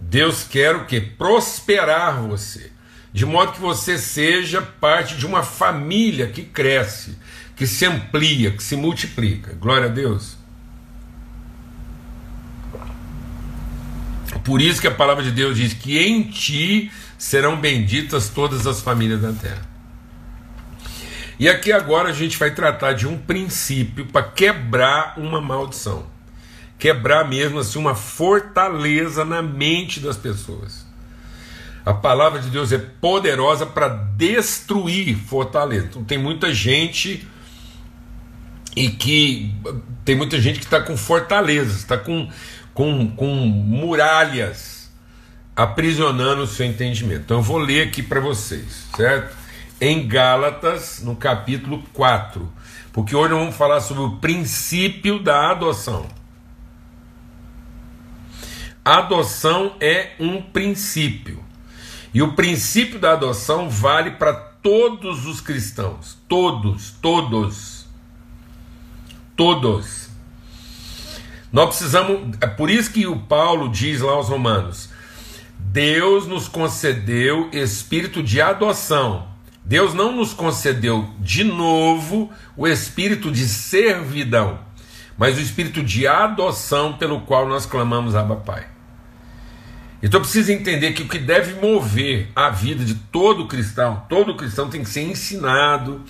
Deus 0.00 0.44
quer 0.44 0.74
o 0.74 0.86
que? 0.86 1.00
Prosperar 1.00 2.22
você 2.22 2.70
de 3.12 3.24
modo 3.24 3.52
que 3.52 3.60
você 3.60 3.98
seja 3.98 4.62
parte 4.62 5.16
de 5.16 5.26
uma 5.26 5.42
família 5.42 6.28
que 6.28 6.42
cresce, 6.42 7.18
que 7.56 7.66
se 7.66 7.84
amplia, 7.86 8.50
que 8.52 8.62
se 8.62 8.76
multiplica. 8.76 9.54
Glória 9.54 9.86
a 9.86 9.90
Deus. 9.90 10.36
Por 14.44 14.60
isso 14.60 14.80
que 14.80 14.86
a 14.86 14.94
palavra 14.94 15.24
de 15.24 15.32
Deus 15.32 15.56
diz 15.56 15.72
que 15.72 15.98
em 15.98 16.22
ti 16.22 16.92
serão 17.18 17.60
benditas 17.60 18.28
todas 18.28 18.66
as 18.66 18.80
famílias 18.80 19.20
da 19.20 19.32
terra. 19.32 19.67
E 21.38 21.48
aqui 21.48 21.70
agora 21.70 22.08
a 22.08 22.12
gente 22.12 22.36
vai 22.36 22.50
tratar 22.50 22.94
de 22.94 23.06
um 23.06 23.16
princípio 23.16 24.06
para 24.06 24.24
quebrar 24.24 25.14
uma 25.16 25.40
maldição. 25.40 26.06
Quebrar 26.78 27.28
mesmo 27.28 27.60
assim 27.60 27.78
uma 27.78 27.94
fortaleza 27.94 29.24
na 29.24 29.40
mente 29.40 30.00
das 30.00 30.16
pessoas. 30.16 30.86
A 31.86 31.94
palavra 31.94 32.40
de 32.40 32.50
Deus 32.50 32.72
é 32.72 32.78
poderosa 32.78 33.64
para 33.64 33.88
destruir 33.88 35.16
fortaleza. 35.16 35.86
Então 35.86 36.04
tem 36.04 36.18
muita 36.18 36.52
gente 36.52 37.26
e 38.74 38.90
que 38.90 39.54
tem 40.04 40.16
muita 40.16 40.40
gente 40.40 40.58
que 40.58 40.64
está 40.64 40.80
com 40.80 40.96
fortalezas, 40.96 41.76
está 41.76 41.96
com, 41.96 42.28
com, 42.74 43.10
com 43.10 43.34
muralhas 43.34 44.90
aprisionando 45.54 46.42
o 46.42 46.46
seu 46.46 46.66
entendimento. 46.66 47.22
Então 47.22 47.38
eu 47.38 47.42
vou 47.42 47.58
ler 47.58 47.86
aqui 47.86 48.02
para 48.02 48.20
vocês, 48.20 48.86
certo? 48.96 49.37
Em 49.80 50.08
Gálatas, 50.08 51.00
no 51.02 51.14
capítulo 51.14 51.84
4, 51.92 52.52
porque 52.92 53.14
hoje 53.14 53.30
nós 53.30 53.38
vamos 53.38 53.56
falar 53.56 53.80
sobre 53.80 54.02
o 54.02 54.16
princípio 54.16 55.20
da 55.20 55.50
adoção. 55.50 56.06
adoção 58.84 59.76
é 59.80 60.12
um 60.18 60.40
princípio. 60.40 61.44
E 62.12 62.22
o 62.22 62.32
princípio 62.32 62.98
da 62.98 63.12
adoção 63.12 63.68
vale 63.68 64.12
para 64.12 64.32
todos 64.32 65.26
os 65.26 65.40
cristãos. 65.40 66.18
Todos, 66.26 66.90
todos. 67.02 67.86
Todos. 69.36 70.08
Nós 71.52 71.68
precisamos. 71.68 72.36
É 72.40 72.46
por 72.46 72.70
isso 72.70 72.92
que 72.92 73.06
o 73.06 73.20
Paulo 73.20 73.68
diz 73.68 74.00
lá 74.00 74.12
aos 74.12 74.28
Romanos: 74.28 74.88
Deus 75.58 76.26
nos 76.26 76.48
concedeu 76.48 77.48
espírito 77.52 78.22
de 78.22 78.40
adoção. 78.40 79.37
Deus 79.68 79.92
não 79.92 80.16
nos 80.16 80.32
concedeu 80.32 81.10
de 81.20 81.44
novo 81.44 82.32
o 82.56 82.66
espírito 82.66 83.30
de 83.30 83.46
servidão, 83.46 84.60
mas 85.18 85.36
o 85.36 85.42
espírito 85.42 85.82
de 85.82 86.06
adoção 86.06 86.94
pelo 86.94 87.20
qual 87.20 87.46
nós 87.46 87.66
clamamos 87.66 88.16
Abba 88.16 88.36
Pai. 88.36 88.66
Então 90.02 90.22
precisa 90.22 90.54
entender 90.54 90.92
que 90.92 91.02
o 91.02 91.08
que 91.08 91.18
deve 91.18 91.60
mover 91.60 92.30
a 92.34 92.48
vida 92.48 92.82
de 92.82 92.94
todo 92.94 93.46
cristão, 93.46 94.02
todo 94.08 94.36
cristão 94.36 94.70
tem 94.70 94.82
que 94.82 94.88
ser 94.88 95.02
ensinado, 95.02 96.02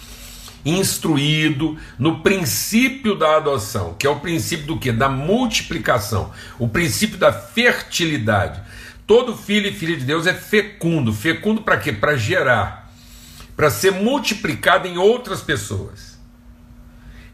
instruído 0.65 1.77
no 1.99 2.21
princípio 2.21 3.17
da 3.17 3.39
adoção, 3.39 3.97
que 3.99 4.07
é 4.07 4.11
o 4.11 4.21
princípio 4.21 4.69
do 4.69 4.79
que? 4.79 4.93
Da 4.93 5.09
multiplicação, 5.09 6.31
o 6.61 6.69
princípio 6.69 7.19
da 7.19 7.33
fertilidade. 7.33 8.61
Todo 9.05 9.37
filho 9.37 9.67
e 9.67 9.73
filha 9.73 9.97
de 9.97 10.05
Deus 10.05 10.29
é 10.29 10.35
fecundo. 10.35 11.13
Fecundo 11.13 11.63
para 11.63 11.79
quê? 11.79 11.93
Para 11.93 12.15
gerar, 12.17 12.88
para 13.59 13.71
ser 13.71 13.91
multiplicado 13.91 14.87
em 14.87 14.99
outras 14.99 15.41
pessoas. 15.41 16.17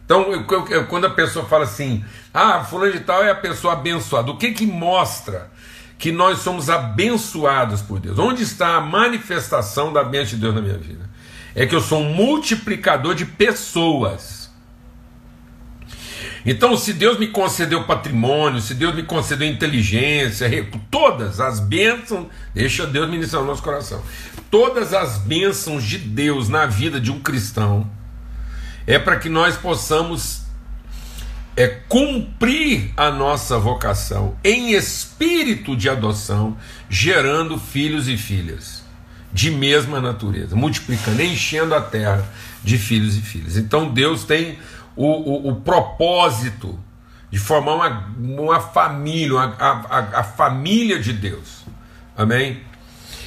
Então, 0.07 0.33
eu, 0.33 0.47
eu, 0.71 0.87
quando 0.87 1.05
a 1.05 1.11
pessoa 1.11 1.45
fala 1.45 1.65
assim, 1.65 2.03
ah, 2.33 2.65
fulano 2.65 2.93
de 2.93 3.01
tal 3.01 3.23
é 3.23 3.31
a 3.31 3.35
pessoa 3.35 3.75
abençoada, 3.75 4.31
o 4.31 4.39
que 4.39 4.53
que 4.53 4.67
mostra 4.67 5.51
que 5.99 6.11
nós 6.11 6.39
somos 6.39 6.71
abençoados 6.71 7.83
por 7.83 8.01
Deus. 8.01 8.19
Onde 8.19 8.43
está 8.43 8.77
a 8.77 8.81
manifestação 8.81 9.93
da 9.93 10.03
bênção 10.03 10.37
de 10.37 10.43
Deus 10.43 10.55
na 10.55 10.63
minha 10.63 10.79
vida? 10.79 11.11
É 11.55 11.67
que 11.67 11.75
eu 11.75 11.81
sou 11.81 12.01
um 12.01 12.15
multiplicador 12.15 13.15
de 13.15 13.27
pessoas. 13.27 14.51
Então, 16.47 16.75
se 16.75 16.95
Deus 16.95 17.19
me 17.19 17.29
concedeu 17.29 17.85
patrimônio, 17.85 18.63
se 18.63 18.75
Deus 18.75 18.95
me 18.95 19.03
concedeu 19.03 19.47
inteligência, 19.47 20.49
todas 20.91 21.39
as 21.39 21.61
bênçãos, 21.61 22.29
deixa 22.55 22.87
Deus 22.87 23.11
ministrar 23.11 23.43
no 23.43 23.49
nosso 23.49 23.63
coração. 23.63 24.03
Todas 24.55 24.95
as 24.95 25.19
bênçãos 25.19 25.83
de 25.83 25.99
Deus 25.99 26.49
na 26.49 26.65
vida 26.65 27.01
de 27.01 27.11
um 27.11 27.19
cristão 27.19 27.91
é 28.87 29.01
para 29.01 29.17
que 29.17 29.29
nós 29.29 29.57
possamos 29.57 30.43
é 31.57 31.67
cumprir 31.67 32.93
a 32.97 33.11
nossa 33.11 33.59
vocação 33.59 34.37
em 34.45 34.71
espírito 34.71 35.77
de 35.77 35.89
adoção, 35.89 36.57
gerando 36.89 37.59
filhos 37.59 38.07
e 38.07 38.17
filhas 38.17 38.85
de 39.33 39.51
mesma 39.51 40.01
natureza, 40.01 40.55
multiplicando, 40.55 41.21
enchendo 41.21 41.75
a 41.75 41.81
terra 41.81 42.25
de 42.63 42.79
filhos 42.79 43.17
e 43.17 43.23
filhas. 43.23 43.57
Então 43.57 43.93
Deus 43.93 44.23
tem 44.23 44.57
o, 44.95 45.09
o, 45.09 45.49
o 45.49 45.57
propósito 45.63 46.79
de 47.29 47.41
formar 47.41 47.75
uma, 47.75 48.15
uma 48.17 48.61
família, 48.61 49.37
a, 49.37 49.67
a, 49.69 50.21
a 50.21 50.23
família 50.23 51.01
de 51.01 51.13
Deus. 51.13 51.65
Amém? 52.17 52.63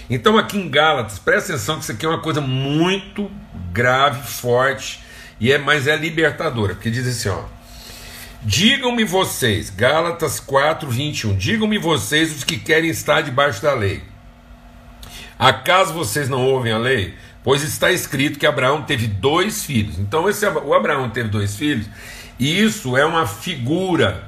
Então 0.10 0.38
aqui 0.38 0.58
em 0.58 0.70
Gálatas, 0.70 1.20
presta 1.20 1.54
atenção 1.54 1.76
que 1.76 1.84
isso 1.84 1.92
aqui 1.92 2.06
é 2.06 2.10
uma 2.10 2.22
coisa 2.22 2.40
muito 2.40 3.30
grave, 3.74 4.26
forte, 4.26 5.02
e 5.40 5.52
é, 5.52 5.58
mas 5.58 5.86
é 5.86 5.96
libertadora, 5.96 6.74
porque 6.74 6.90
diz 6.90 7.08
assim, 7.08 7.30
ó. 7.30 7.44
Digam-me 8.42 9.04
vocês, 9.04 9.70
Gálatas 9.70 10.40
4, 10.40 10.90
21, 10.90 11.36
digam-me 11.36 11.78
vocês 11.78 12.34
os 12.34 12.44
que 12.44 12.58
querem 12.58 12.90
estar 12.90 13.22
debaixo 13.22 13.62
da 13.62 13.74
lei. 13.74 14.02
Acaso 15.38 15.94
vocês 15.94 16.30
não 16.30 16.46
ouvem 16.46 16.72
a 16.72 16.78
lei? 16.78 17.14
Pois 17.44 17.62
está 17.62 17.92
escrito 17.92 18.40
que 18.40 18.46
Abraão 18.46 18.84
teve 18.84 19.08
dois 19.08 19.64
filhos. 19.64 20.00
Então, 20.00 20.30
esse, 20.30 20.46
o 20.48 20.74
Abraão 20.74 21.10
teve 21.10 21.30
dois 21.30 21.56
filhos, 21.56 21.88
e 22.40 22.62
isso 22.62 22.96
é 22.96 23.06
uma 23.06 23.26
figura 23.26 24.28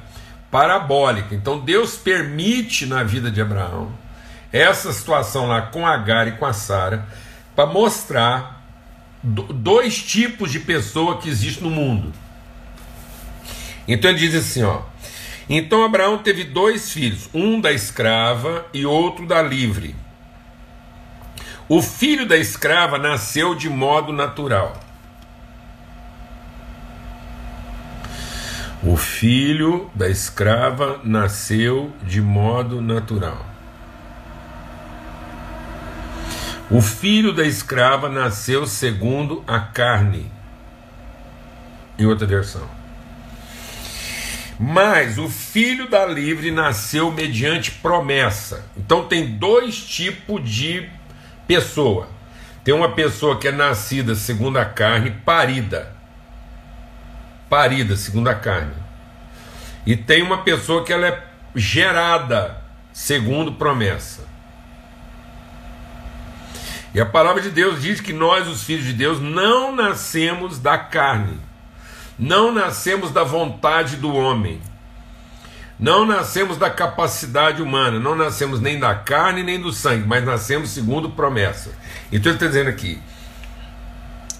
parabólica. 0.51 1.33
Então, 1.33 1.59
Deus 1.59 1.95
permite 1.95 2.85
na 2.85 3.03
vida 3.03 3.31
de 3.31 3.41
Abraão 3.41 3.93
essa 4.51 4.91
situação 4.91 5.47
lá 5.47 5.63
com 5.63 5.85
Agar 5.85 6.27
e 6.27 6.33
com 6.33 6.45
a 6.45 6.53
Sara 6.53 7.07
para 7.55 7.65
mostrar 7.65 8.63
dois 9.23 10.01
tipos 10.01 10.51
de 10.51 10.59
pessoa 10.59 11.17
que 11.17 11.29
existe 11.29 11.61
no 11.61 11.69
mundo 11.69 12.13
então 13.89 14.11
ele 14.11 14.19
diz 14.19 14.35
assim, 14.35 14.61
ó. 14.61 14.83
Então 15.49 15.83
Abraão 15.83 16.19
teve 16.19 16.43
dois 16.43 16.91
filhos, 16.91 17.27
um 17.33 17.59
da 17.59 17.71
escrava 17.71 18.67
e 18.71 18.85
outro 18.85 19.25
da 19.25 19.41
livre. 19.41 19.95
O 21.67 21.81
filho 21.81 22.27
da 22.27 22.37
escrava 22.37 22.99
nasceu 22.99 23.55
de 23.55 23.67
modo 23.67 24.13
natural. 24.13 24.79
O 28.83 28.95
filho 28.95 29.89
da 29.95 30.07
escrava 30.07 31.01
nasceu 31.03 31.91
de 32.03 32.21
modo 32.21 32.81
natural. 32.81 33.48
O 36.71 36.81
filho 36.83 37.33
da 37.33 37.43
escrava 37.43 38.07
nasceu 38.07 38.67
segundo 38.67 39.43
a 39.47 39.59
carne. 39.59 40.31
Em 41.97 42.05
outra 42.05 42.27
versão. 42.27 42.69
Mas 44.59 45.17
o 45.17 45.27
filho 45.27 45.89
da 45.89 46.05
livre 46.05 46.51
nasceu 46.51 47.11
mediante 47.11 47.71
promessa. 47.71 48.65
Então 48.77 49.05
tem 49.05 49.37
dois 49.37 49.83
tipos 49.83 50.47
de 50.47 50.87
pessoa. 51.47 52.07
Tem 52.63 52.73
uma 52.73 52.91
pessoa 52.91 53.39
que 53.39 53.47
é 53.47 53.51
nascida 53.51 54.13
segundo 54.13 54.59
a 54.59 54.65
carne, 54.65 55.09
parida. 55.25 55.91
Parida 57.49 57.95
segundo 57.95 58.29
a 58.29 58.35
carne. 58.35 58.75
E 59.87 59.97
tem 59.97 60.21
uma 60.21 60.43
pessoa 60.43 60.83
que 60.83 60.93
ela 60.93 61.07
é 61.07 61.23
gerada 61.55 62.61
segundo 62.93 63.53
promessa. 63.53 64.28
E 66.93 66.99
a 66.99 67.05
palavra 67.05 67.41
de 67.41 67.51
Deus 67.51 67.81
diz 67.81 68.01
que 68.01 68.13
nós, 68.13 68.47
os 68.47 68.63
filhos 68.63 68.85
de 68.85 68.93
Deus, 68.93 69.19
não 69.19 69.75
nascemos 69.75 70.57
da 70.59 70.77
carne 70.77 71.39
Não 72.17 72.51
nascemos 72.51 73.11
da 73.11 73.23
vontade 73.23 73.95
do 73.95 74.13
homem. 74.13 74.61
Não 75.79 76.05
nascemos 76.05 76.57
da 76.57 76.69
capacidade 76.69 77.61
humana, 77.61 77.99
não 77.99 78.13
nascemos 78.13 78.59
nem 78.59 78.77
da 78.77 78.93
carne 78.93 79.43
nem 79.43 79.61
do 79.61 79.71
sangue, 79.71 80.05
mas 80.05 80.25
nascemos 80.25 80.71
segundo 80.71 81.11
promessa. 81.11 81.71
Então 82.11 82.31
ele 82.31 82.35
está 82.35 82.47
dizendo 82.47 82.69
aqui: 82.69 82.99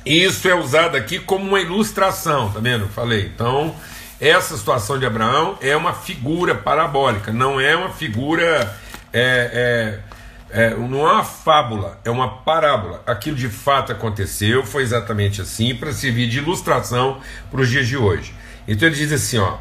isso 0.05 0.49
é 0.49 0.55
usado 0.55 0.97
aqui 0.97 1.17
como 1.17 1.47
uma 1.47 1.61
ilustração, 1.61 2.51
tá 2.51 2.59
vendo? 2.59 2.87
Falei. 2.89 3.31
Então, 3.33 3.73
essa 4.19 4.57
situação 4.57 4.99
de 4.99 5.05
Abraão 5.05 5.57
é 5.61 5.77
uma 5.77 5.93
figura 5.93 6.55
parabólica, 6.55 7.31
não 7.31 7.59
é 7.59 7.73
uma 7.75 7.89
figura. 7.91 8.77
É, 9.13 9.99
é, 10.03 10.08
é, 10.51 10.71
não 10.71 11.07
é 11.07 11.13
uma 11.13 11.23
fábula, 11.23 11.99
é 12.03 12.09
uma 12.09 12.39
parábola. 12.39 13.03
Aquilo 13.05 13.35
de 13.35 13.49
fato 13.49 13.91
aconteceu, 13.91 14.65
foi 14.65 14.83
exatamente 14.83 15.41
assim, 15.41 15.75
para 15.75 15.91
servir 15.93 16.27
de 16.27 16.39
ilustração 16.39 17.19
para 17.51 17.61
os 17.61 17.69
dias 17.69 17.87
de 17.87 17.95
hoje. 17.95 18.33
Então 18.67 18.87
ele 18.87 18.97
diz 18.97 19.11
assim: 19.11 19.37
ó, 19.37 19.57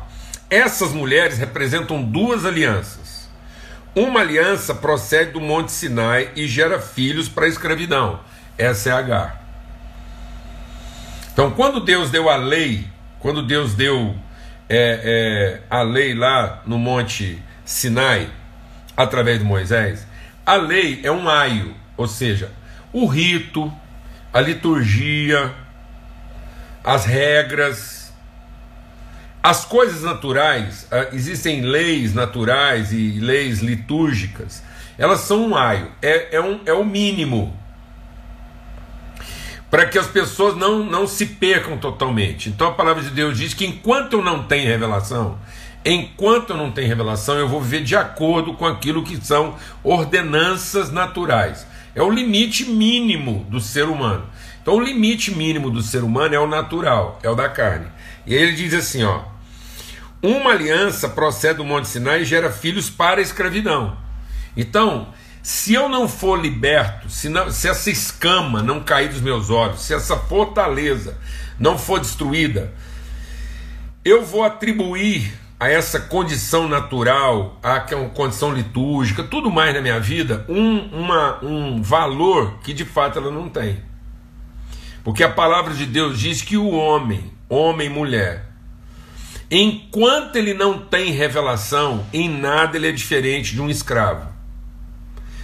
essas 0.49 0.93
mulheres 0.93 1.39
representam 1.39 2.03
duas 2.03 2.45
alianças. 2.47 3.29
Uma 3.95 4.21
aliança 4.21 4.75
procede 4.75 5.33
do 5.33 5.41
Monte 5.41 5.73
Sinai 5.73 6.31
e 6.37 6.47
gera 6.47 6.81
filhos 6.81 7.29
para 7.29 7.47
a 7.47 7.49
escravidão. 7.49 8.21
Essa 8.57 8.91
é 8.91 8.93
Agar. 8.93 9.43
Então, 11.33 11.51
quando 11.53 11.81
Deus 11.81 12.11
deu 12.11 12.29
a 12.29 12.37
lei, 12.37 12.87
quando 13.21 13.43
Deus 13.43 13.75
deu 13.75 14.17
é, 14.69 15.61
é, 15.61 15.61
a 15.71 15.83
lei 15.83 16.15
lá 16.15 16.63
no 16.67 16.79
Monte 16.79 17.41
Sinai, 17.65 18.29
através 18.97 19.39
de 19.39 19.45
Moisés, 19.45 20.08
a 20.49 20.57
lei 20.57 21.01
é 21.03 21.13
um 21.13 21.29
aio, 21.29 21.75
ou 21.95 22.09
seja, 22.09 22.51
o 22.91 23.05
rito, 23.05 23.71
a 24.33 24.41
liturgia, 24.41 25.55
as 26.83 27.05
regras, 27.05 28.15
as 29.43 29.67
coisas 29.67 30.03
naturais, 30.03 30.89
ah, 30.91 31.09
existem 31.13 31.61
leis 31.61 32.15
naturais 32.15 32.95
e 32.95 33.21
leis 33.21 33.59
litúrgicas, 33.59 34.63
elas 34.97 35.21
são 35.21 35.49
um 35.49 35.55
aio, 35.55 35.93
é, 36.01 36.37
é, 36.37 36.41
um, 36.41 36.61
é 36.65 36.73
o 36.73 36.83
mínimo 36.83 37.55
para 39.71 39.85
que 39.85 39.99
as 39.99 40.07
pessoas 40.07 40.57
não, 40.57 40.83
não 40.83 41.07
se 41.07 41.27
percam 41.27 41.77
totalmente. 41.77 42.49
Então 42.49 42.69
a 42.69 42.73
palavra 42.73 43.03
de 43.03 43.11
Deus 43.11 43.37
diz 43.37 43.53
que 43.53 43.67
enquanto 43.67 44.15
eu 44.15 44.23
não 44.23 44.45
tenho 44.45 44.67
revelação, 44.67 45.39
enquanto 45.85 46.55
não 46.55 46.71
tenho 46.71 46.89
revelação, 46.89 47.37
eu 47.37 47.49
vou 47.49 47.61
viver 47.61 47.83
de 47.83 47.97
acordo 47.97 48.55
com 48.55 48.67
aquilo 48.67 49.05
que 49.05 49.17
são 49.25 49.57
ordenanças 49.83 50.91
naturais. 50.91 51.67
É 51.95 52.03
o 52.03 52.11
limite 52.11 52.65
mínimo 52.65 53.47
do 53.49 53.61
ser 53.61 53.85
humano. 53.85 54.25
Então 54.63 54.75
o 54.75 54.81
limite 54.81 55.35
mínimo 55.35 55.71
do 55.71 55.83
ser 55.83 56.05
humano 56.05 56.35
é 56.35 56.39
o 56.39 56.47
natural, 56.47 57.19
é 57.23 57.31
o 57.31 57.35
da 57.35 57.49
carne. 57.49 57.87
E 58.27 58.35
aí 58.35 58.43
ele 58.43 58.53
diz 58.53 58.75
assim, 58.75 59.03
ó: 59.03 59.23
Uma 60.23 60.51
aliança 60.51 61.09
procede 61.09 61.57
do 61.59 61.65
Monte 61.65 61.89
Sinai 61.89 62.23
e 62.23 62.25
gera 62.25 62.53
filhos 62.53 62.91
para 62.91 63.21
a 63.21 63.23
escravidão. 63.23 63.97
Então, 64.57 65.09
se 65.43 65.73
eu 65.73 65.89
não 65.89 66.07
for 66.07 66.39
liberto, 66.39 67.09
se, 67.09 67.29
não, 67.29 67.51
se 67.51 67.69
essa 67.69 67.91
escama 67.91 68.63
não 68.63 68.81
cair 68.81 69.09
dos 69.09 69.21
meus 69.21 69.49
olhos, 69.49 69.81
se 69.81 69.95
essa 69.95 70.17
fortaleza 70.17 71.17
não 71.59 71.79
for 71.79 71.99
destruída, 72.01 72.73
eu 74.05 74.25
vou 74.25 74.45
atribuir 74.45 75.33
a 75.61 75.69
essa 75.69 75.99
condição 75.99 76.69
natural, 76.69 77.59
a 77.63 77.77
é 77.77 78.09
condição 78.15 78.53
litúrgica, 78.53 79.25
tudo 79.25 79.51
mais 79.51 79.75
na 79.75 79.81
minha 79.81 79.99
vida, 79.99 80.45
um, 80.49 80.79
uma, 80.93 81.45
um 81.45 81.83
valor 81.83 82.59
que 82.63 82.73
de 82.73 82.85
fato 82.85 83.19
ela 83.19 83.31
não 83.31 83.49
tem. 83.49 83.83
Porque 85.03 85.25
a 85.25 85.31
palavra 85.31 85.75
de 85.75 85.85
Deus 85.85 86.19
diz 86.19 86.43
que 86.43 86.57
o 86.57 86.69
homem, 86.69 87.33
homem 87.49 87.89
e 87.89 87.91
mulher, 87.91 88.47
enquanto 89.51 90.37
ele 90.37 90.55
não 90.55 90.79
tem 90.79 91.11
revelação, 91.11 92.07
em 92.13 92.29
nada 92.29 92.77
ele 92.77 92.89
é 92.89 92.93
diferente 92.93 93.55
de 93.55 93.61
um 93.61 93.69
escravo. 93.69 94.29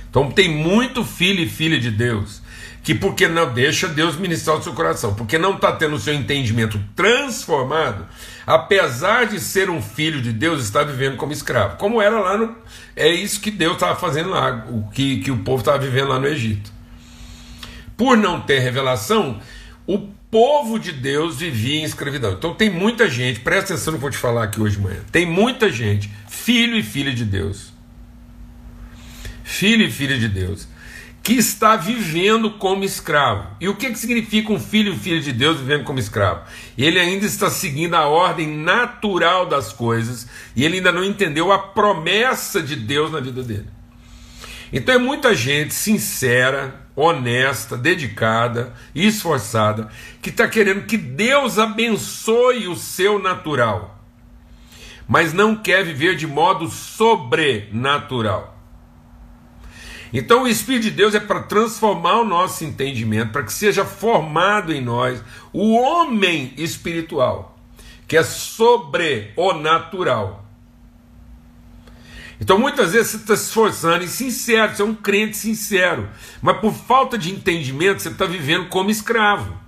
Então 0.08 0.30
tem 0.30 0.48
muito 0.48 1.04
filho 1.04 1.40
e 1.42 1.48
filha 1.48 1.80
de 1.80 1.90
Deus 1.90 2.44
que 2.84 2.94
porque 2.94 3.26
não 3.26 3.52
deixa 3.52 3.88
Deus 3.88 4.14
ministrar 4.14 4.58
o 4.58 4.62
seu 4.62 4.74
coração, 4.74 5.14
porque 5.14 5.38
não 5.38 5.54
está 5.54 5.72
tendo 5.72 5.96
o 5.96 5.98
seu 5.98 6.12
entendimento 6.12 6.78
transformado, 6.94 8.06
apesar 8.46 9.26
de 9.26 9.40
ser 9.40 9.70
um 9.70 9.80
filho 9.80 10.20
de 10.20 10.32
Deus, 10.32 10.62
está 10.62 10.82
vivendo 10.82 11.16
como 11.16 11.32
escravo. 11.32 11.76
Como 11.76 12.00
era 12.00 12.18
lá 12.18 12.36
no. 12.36 12.56
É 12.96 13.08
isso 13.08 13.40
que 13.40 13.50
Deus 13.50 13.74
estava 13.74 13.98
fazendo 13.98 14.30
lá, 14.30 14.66
o 14.68 14.88
que, 14.90 15.20
que 15.20 15.30
o 15.30 15.38
povo 15.38 15.60
estava 15.60 15.78
vivendo 15.78 16.08
lá 16.08 16.18
no 16.18 16.26
Egito. 16.26 16.72
Por 17.96 18.16
não 18.16 18.40
ter 18.40 18.58
revelação, 18.58 19.40
o 19.86 19.98
povo 20.30 20.80
de 20.80 20.90
Deus 20.90 21.36
vivia 21.36 21.80
em 21.80 21.84
escravidão. 21.84 22.32
Então 22.32 22.54
tem 22.54 22.68
muita 22.68 23.08
gente, 23.08 23.40
presta 23.40 23.74
atenção 23.74 23.92
no 23.92 23.98
que 23.98 24.04
eu 24.04 24.10
vou 24.10 24.10
te 24.10 24.18
falar 24.18 24.44
aqui 24.44 24.60
hoje 24.60 24.76
de 24.76 24.82
manhã. 24.82 25.00
Tem 25.12 25.24
muita 25.24 25.70
gente, 25.70 26.10
filho 26.28 26.76
e 26.76 26.82
filha 26.82 27.14
de 27.14 27.24
Deus, 27.24 27.72
filho 29.44 29.86
e 29.86 29.90
filha 29.92 30.18
de 30.18 30.28
Deus, 30.28 30.66
que 31.24 31.32
está 31.32 31.74
vivendo 31.74 32.50
como 32.50 32.84
escravo. 32.84 33.48
E 33.58 33.66
o 33.66 33.74
que, 33.74 33.88
que 33.88 33.98
significa 33.98 34.52
um 34.52 34.60
filho 34.60 34.92
e 34.92 34.98
filha 34.98 35.22
de 35.22 35.32
Deus 35.32 35.58
vivendo 35.58 35.82
como 35.82 35.98
escravo? 35.98 36.42
Ele 36.76 37.00
ainda 37.00 37.24
está 37.24 37.48
seguindo 37.48 37.94
a 37.94 38.06
ordem 38.06 38.46
natural 38.46 39.46
das 39.46 39.72
coisas 39.72 40.28
e 40.54 40.66
ele 40.66 40.76
ainda 40.76 40.92
não 40.92 41.02
entendeu 41.02 41.50
a 41.50 41.58
promessa 41.58 42.60
de 42.62 42.76
Deus 42.76 43.10
na 43.10 43.20
vida 43.20 43.42
dele. 43.42 43.66
Então 44.70 44.94
é 44.94 44.98
muita 44.98 45.34
gente 45.34 45.72
sincera, 45.72 46.88
honesta, 46.94 47.74
dedicada 47.74 48.74
e 48.94 49.06
esforçada 49.06 49.88
que 50.20 50.28
está 50.28 50.46
querendo 50.46 50.84
que 50.84 50.98
Deus 50.98 51.58
abençoe 51.58 52.68
o 52.68 52.76
seu 52.76 53.18
natural, 53.18 53.98
mas 55.08 55.32
não 55.32 55.56
quer 55.56 55.84
viver 55.86 56.16
de 56.16 56.26
modo 56.26 56.68
sobrenatural. 56.68 58.53
Então 60.14 60.44
o 60.44 60.48
Espírito 60.48 60.84
de 60.84 60.90
Deus 60.92 61.12
é 61.12 61.18
para 61.18 61.42
transformar 61.42 62.20
o 62.20 62.24
nosso 62.24 62.64
entendimento, 62.64 63.32
para 63.32 63.42
que 63.42 63.52
seja 63.52 63.84
formado 63.84 64.72
em 64.72 64.80
nós 64.80 65.20
o 65.52 65.74
homem 65.74 66.54
espiritual, 66.56 67.58
que 68.06 68.16
é 68.16 68.22
sobre 68.22 69.32
o 69.36 69.52
natural. 69.52 70.48
Então 72.40 72.56
muitas 72.56 72.92
vezes 72.92 73.10
você 73.10 73.16
está 73.16 73.36
se 73.36 73.48
esforçando 73.48 74.04
e 74.04 74.08
sincero, 74.08 74.76
você 74.76 74.82
é 74.82 74.84
um 74.84 74.94
crente 74.94 75.36
sincero, 75.36 76.08
mas 76.40 76.58
por 76.58 76.72
falta 76.72 77.18
de 77.18 77.32
entendimento 77.32 78.00
você 78.00 78.08
está 78.08 78.24
vivendo 78.24 78.68
como 78.68 78.90
escravo. 78.90 79.58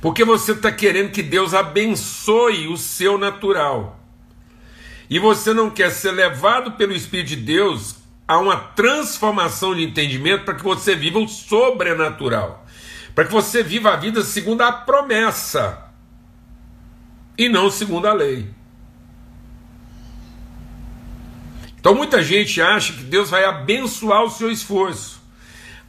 Porque 0.00 0.24
você 0.24 0.52
está 0.52 0.70
querendo 0.70 1.10
que 1.10 1.22
Deus 1.22 1.52
abençoe 1.52 2.68
o 2.68 2.76
seu 2.76 3.18
natural. 3.18 3.98
E 5.10 5.18
você 5.18 5.52
não 5.52 5.68
quer 5.68 5.90
ser 5.90 6.12
levado 6.12 6.72
pelo 6.72 6.92
Espírito 6.92 7.28
de 7.28 7.36
Deus 7.36 8.05
a 8.26 8.38
uma 8.38 8.56
transformação 8.56 9.74
de 9.74 9.82
entendimento 9.82 10.44
para 10.44 10.54
que 10.54 10.64
você 10.64 10.96
viva 10.96 11.18
o 11.18 11.28
sobrenatural, 11.28 12.66
para 13.14 13.24
que 13.24 13.32
você 13.32 13.62
viva 13.62 13.92
a 13.92 13.96
vida 13.96 14.22
segundo 14.22 14.62
a 14.62 14.72
promessa 14.72 15.90
e 17.38 17.48
não 17.48 17.70
segundo 17.70 18.06
a 18.06 18.12
lei. 18.12 18.50
Então 21.78 21.94
muita 21.94 22.22
gente 22.22 22.60
acha 22.60 22.92
que 22.92 23.04
Deus 23.04 23.30
vai 23.30 23.44
abençoar 23.44 24.24
o 24.24 24.30
seu 24.30 24.50
esforço, 24.50 25.22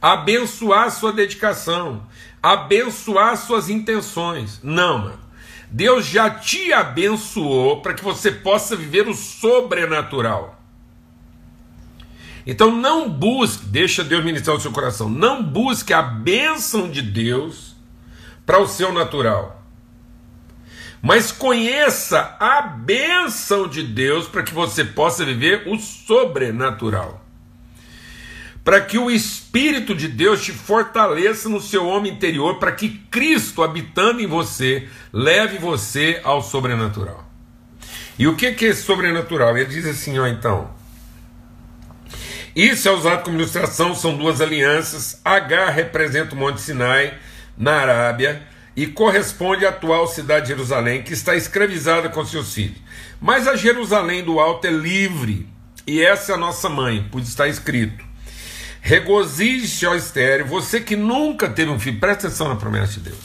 abençoar 0.00 0.84
a 0.84 0.90
sua 0.90 1.12
dedicação, 1.12 2.06
abençoar 2.40 3.36
suas 3.36 3.68
intenções. 3.68 4.60
Não, 4.62 4.98
mano. 4.98 5.28
Deus 5.70 6.06
já 6.06 6.30
te 6.30 6.72
abençoou 6.72 7.82
para 7.82 7.92
que 7.92 8.02
você 8.02 8.32
possa 8.32 8.74
viver 8.74 9.06
o 9.06 9.14
sobrenatural. 9.14 10.57
Então 12.48 12.74
não 12.74 13.10
busque, 13.10 13.66
deixa 13.66 14.02
Deus 14.02 14.24
ministrar 14.24 14.56
o 14.56 14.60
seu 14.60 14.72
coração, 14.72 15.06
não 15.06 15.42
busque 15.42 15.92
a 15.92 16.00
bênção 16.00 16.90
de 16.90 17.02
Deus 17.02 17.76
para 18.46 18.58
o 18.58 18.66
seu 18.66 18.90
natural. 18.90 19.62
Mas 21.02 21.30
conheça 21.30 22.38
a 22.40 22.62
bênção 22.62 23.68
de 23.68 23.82
Deus 23.82 24.26
para 24.26 24.42
que 24.42 24.54
você 24.54 24.82
possa 24.82 25.26
viver 25.26 25.68
o 25.68 25.78
sobrenatural. 25.78 27.22
Para 28.64 28.80
que 28.80 28.96
o 28.96 29.10
Espírito 29.10 29.94
de 29.94 30.08
Deus 30.08 30.42
te 30.42 30.52
fortaleça 30.52 31.50
no 31.50 31.60
seu 31.60 31.86
homem 31.86 32.12
interior, 32.12 32.58
para 32.58 32.72
que 32.72 32.88
Cristo, 33.10 33.62
habitando 33.62 34.22
em 34.22 34.26
você, 34.26 34.88
leve 35.12 35.58
você 35.58 36.18
ao 36.24 36.40
sobrenatural. 36.40 37.28
E 38.18 38.26
o 38.26 38.34
que 38.34 38.56
é 38.64 38.72
sobrenatural? 38.72 39.54
Ele 39.58 39.66
diz 39.66 39.84
assim, 39.84 40.18
ó, 40.18 40.26
então. 40.26 40.77
Isso 42.54 42.88
é 42.88 42.92
usado 42.92 43.22
como 43.22 43.38
ilustração, 43.38 43.94
são 43.94 44.16
duas 44.16 44.40
alianças. 44.40 45.20
H 45.24 45.70
representa 45.70 46.34
o 46.34 46.38
Monte 46.38 46.60
Sinai, 46.60 47.14
na 47.56 47.72
Arábia, 47.72 48.42
e 48.76 48.86
corresponde 48.86 49.66
à 49.66 49.70
atual 49.70 50.06
cidade 50.06 50.46
de 50.46 50.52
Jerusalém, 50.52 51.02
que 51.02 51.12
está 51.12 51.34
escravizada 51.34 52.08
com 52.08 52.24
seus 52.24 52.54
filhos. 52.54 52.78
Mas 53.20 53.48
a 53.48 53.56
Jerusalém 53.56 54.22
do 54.22 54.38
alto 54.38 54.66
é 54.66 54.70
livre, 54.70 55.48
e 55.86 56.00
essa 56.00 56.32
é 56.32 56.34
a 56.34 56.38
nossa 56.38 56.68
mãe, 56.68 57.06
pois 57.10 57.28
está 57.28 57.48
escrito: 57.48 58.04
Regozije-se, 58.80 59.86
ó 59.86 59.94
estéreo, 59.94 60.46
você 60.46 60.80
que 60.80 60.96
nunca 60.96 61.48
teve 61.48 61.70
um 61.70 61.78
filho, 61.78 61.98
presta 61.98 62.28
atenção 62.28 62.48
na 62.48 62.56
promessa 62.56 62.94
de 62.94 63.10
Deus. 63.10 63.18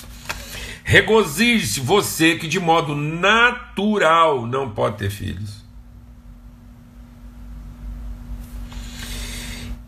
Regozije-se 0.84 1.80
você 1.80 2.36
que 2.36 2.48
de 2.48 2.60
modo 2.60 2.96
natural 2.96 4.46
não 4.46 4.70
pode 4.70 4.98
ter 4.98 5.10
filhos. 5.10 5.63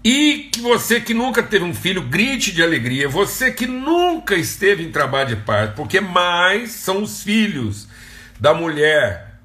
E 0.05 0.49
que 0.51 0.61
você 0.61 1.01
que 1.01 1.15
nunca 1.15 1.41
teve 1.41 1.65
um 1.65 1.73
filho, 1.73 2.03
grite 2.03 2.51
de 2.51 2.61
alegria. 2.61 3.09
Você 3.09 3.51
que 3.51 3.65
nunca 3.65 4.35
esteve 4.35 4.83
em 4.83 4.91
trabalho 4.91 5.29
de 5.29 5.41
parto, 5.41 5.73
porque 5.75 5.99
mais 5.99 6.73
são 6.73 7.01
os 7.01 7.23
filhos 7.23 7.87
da 8.39 8.53
mulher 8.53 9.39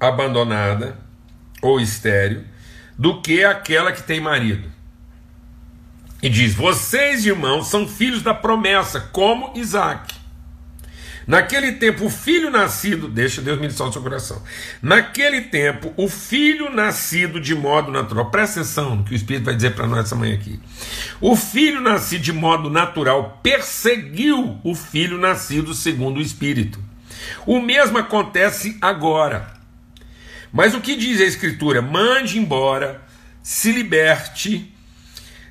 abandonada 0.00 0.98
ou 1.62 1.78
estéreo 1.78 2.44
do 2.98 3.22
que 3.22 3.44
aquela 3.44 3.92
que 3.92 4.02
tem 4.02 4.20
marido. 4.20 4.68
E 6.20 6.28
diz: 6.28 6.54
Vocês, 6.54 7.24
irmãos, 7.24 7.68
são 7.68 7.86
filhos 7.86 8.20
da 8.20 8.34
promessa, 8.34 8.98
como 9.12 9.52
Isaac. 9.54 10.12
Naquele 11.30 11.70
tempo, 11.70 12.06
o 12.06 12.10
filho 12.10 12.50
nascido, 12.50 13.06
deixa 13.06 13.40
Deus 13.40 13.60
ministrar 13.60 13.88
o 13.88 13.92
seu 13.92 14.02
coração. 14.02 14.42
Naquele 14.82 15.42
tempo, 15.42 15.94
o 15.96 16.08
filho 16.08 16.68
nascido 16.74 17.40
de 17.40 17.54
modo 17.54 17.92
natural, 17.92 18.32
presta 18.32 18.58
atenção 18.58 18.96
no 18.96 19.04
que 19.04 19.12
o 19.12 19.14
Espírito 19.14 19.44
vai 19.44 19.54
dizer 19.54 19.76
para 19.76 19.86
nós 19.86 20.06
essa 20.06 20.16
manhã 20.16 20.34
aqui. 20.34 20.58
O 21.20 21.36
filho 21.36 21.80
nascido 21.80 22.20
de 22.20 22.32
modo 22.32 22.68
natural 22.68 23.38
perseguiu 23.44 24.58
o 24.64 24.74
filho 24.74 25.18
nascido 25.18 25.72
segundo 25.72 26.16
o 26.16 26.20
Espírito. 26.20 26.82
O 27.46 27.60
mesmo 27.60 27.96
acontece 27.96 28.76
agora. 28.80 29.52
Mas 30.52 30.74
o 30.74 30.80
que 30.80 30.96
diz 30.96 31.20
a 31.20 31.24
Escritura? 31.26 31.80
Mande 31.80 32.40
embora, 32.40 33.02
se 33.40 33.70
liberte 33.70 34.74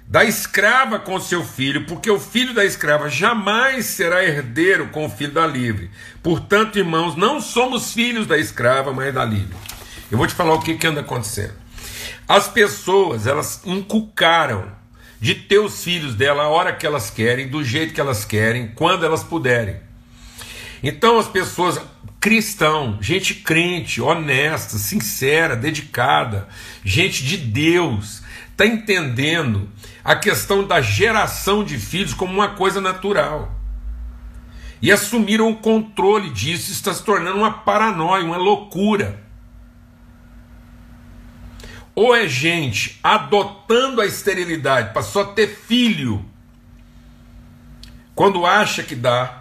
da 0.09 0.25
escrava 0.25 0.97
com 0.97 1.19
seu 1.19 1.43
filho, 1.43 1.85
porque 1.85 2.09
o 2.09 2.19
filho 2.19 2.51
da 2.51 2.65
escrava 2.65 3.07
jamais 3.07 3.85
será 3.85 4.25
herdeiro 4.25 4.87
com 4.87 5.05
o 5.05 5.09
filho 5.09 5.33
da 5.33 5.45
livre. 5.45 5.91
Portanto, 6.23 6.79
irmãos, 6.79 7.15
não 7.15 7.39
somos 7.39 7.93
filhos 7.93 8.25
da 8.25 8.35
escrava, 8.35 8.91
mas 8.91 9.13
da 9.13 9.23
livre. 9.23 9.55
Eu 10.09 10.17
vou 10.17 10.25
te 10.25 10.33
falar 10.33 10.55
o 10.55 10.61
que, 10.61 10.73
que 10.73 10.87
anda 10.87 11.01
acontecendo. 11.01 11.53
As 12.27 12.47
pessoas, 12.47 13.27
elas 13.27 13.61
inculcaram 13.63 14.71
de 15.19 15.35
ter 15.35 15.59
os 15.59 15.83
filhos 15.83 16.15
dela 16.15 16.43
a 16.43 16.47
hora 16.47 16.73
que 16.73 16.87
elas 16.87 17.11
querem, 17.11 17.47
do 17.47 17.63
jeito 17.63 17.93
que 17.93 18.01
elas 18.01 18.25
querem, 18.25 18.69
quando 18.69 19.05
elas 19.05 19.23
puderem. 19.23 19.77
Então 20.81 21.19
as 21.19 21.27
pessoas 21.27 21.79
cristão, 22.19 22.97
gente 23.01 23.33
crente, 23.33 24.01
honesta, 24.01 24.77
sincera, 24.77 25.55
dedicada, 25.55 26.49
gente 26.83 27.23
de 27.23 27.37
Deus, 27.37 28.21
está 28.51 28.65
entendendo 28.65 29.69
a 30.03 30.15
questão 30.15 30.67
da 30.67 30.81
geração 30.81 31.63
de 31.63 31.77
filhos 31.77 32.13
como 32.13 32.33
uma 32.33 32.49
coisa 32.49 32.81
natural. 32.81 33.55
E 34.81 34.91
assumiram 34.91 35.49
o 35.49 35.55
controle 35.55 36.29
disso, 36.29 36.71
está 36.71 36.93
se 36.93 37.03
tornando 37.03 37.37
uma 37.37 37.51
paranoia, 37.51 38.23
uma 38.23 38.37
loucura. 38.37 39.21
Ou 41.93 42.15
é 42.15 42.27
gente 42.27 42.97
adotando 43.03 43.99
a 43.99 44.05
esterilidade 44.05 44.93
para 44.93 45.03
só 45.03 45.25
ter 45.25 45.47
filho 45.47 46.25
quando 48.15 48.45
acha 48.45 48.83
que 48.83 48.95
dá. 48.95 49.38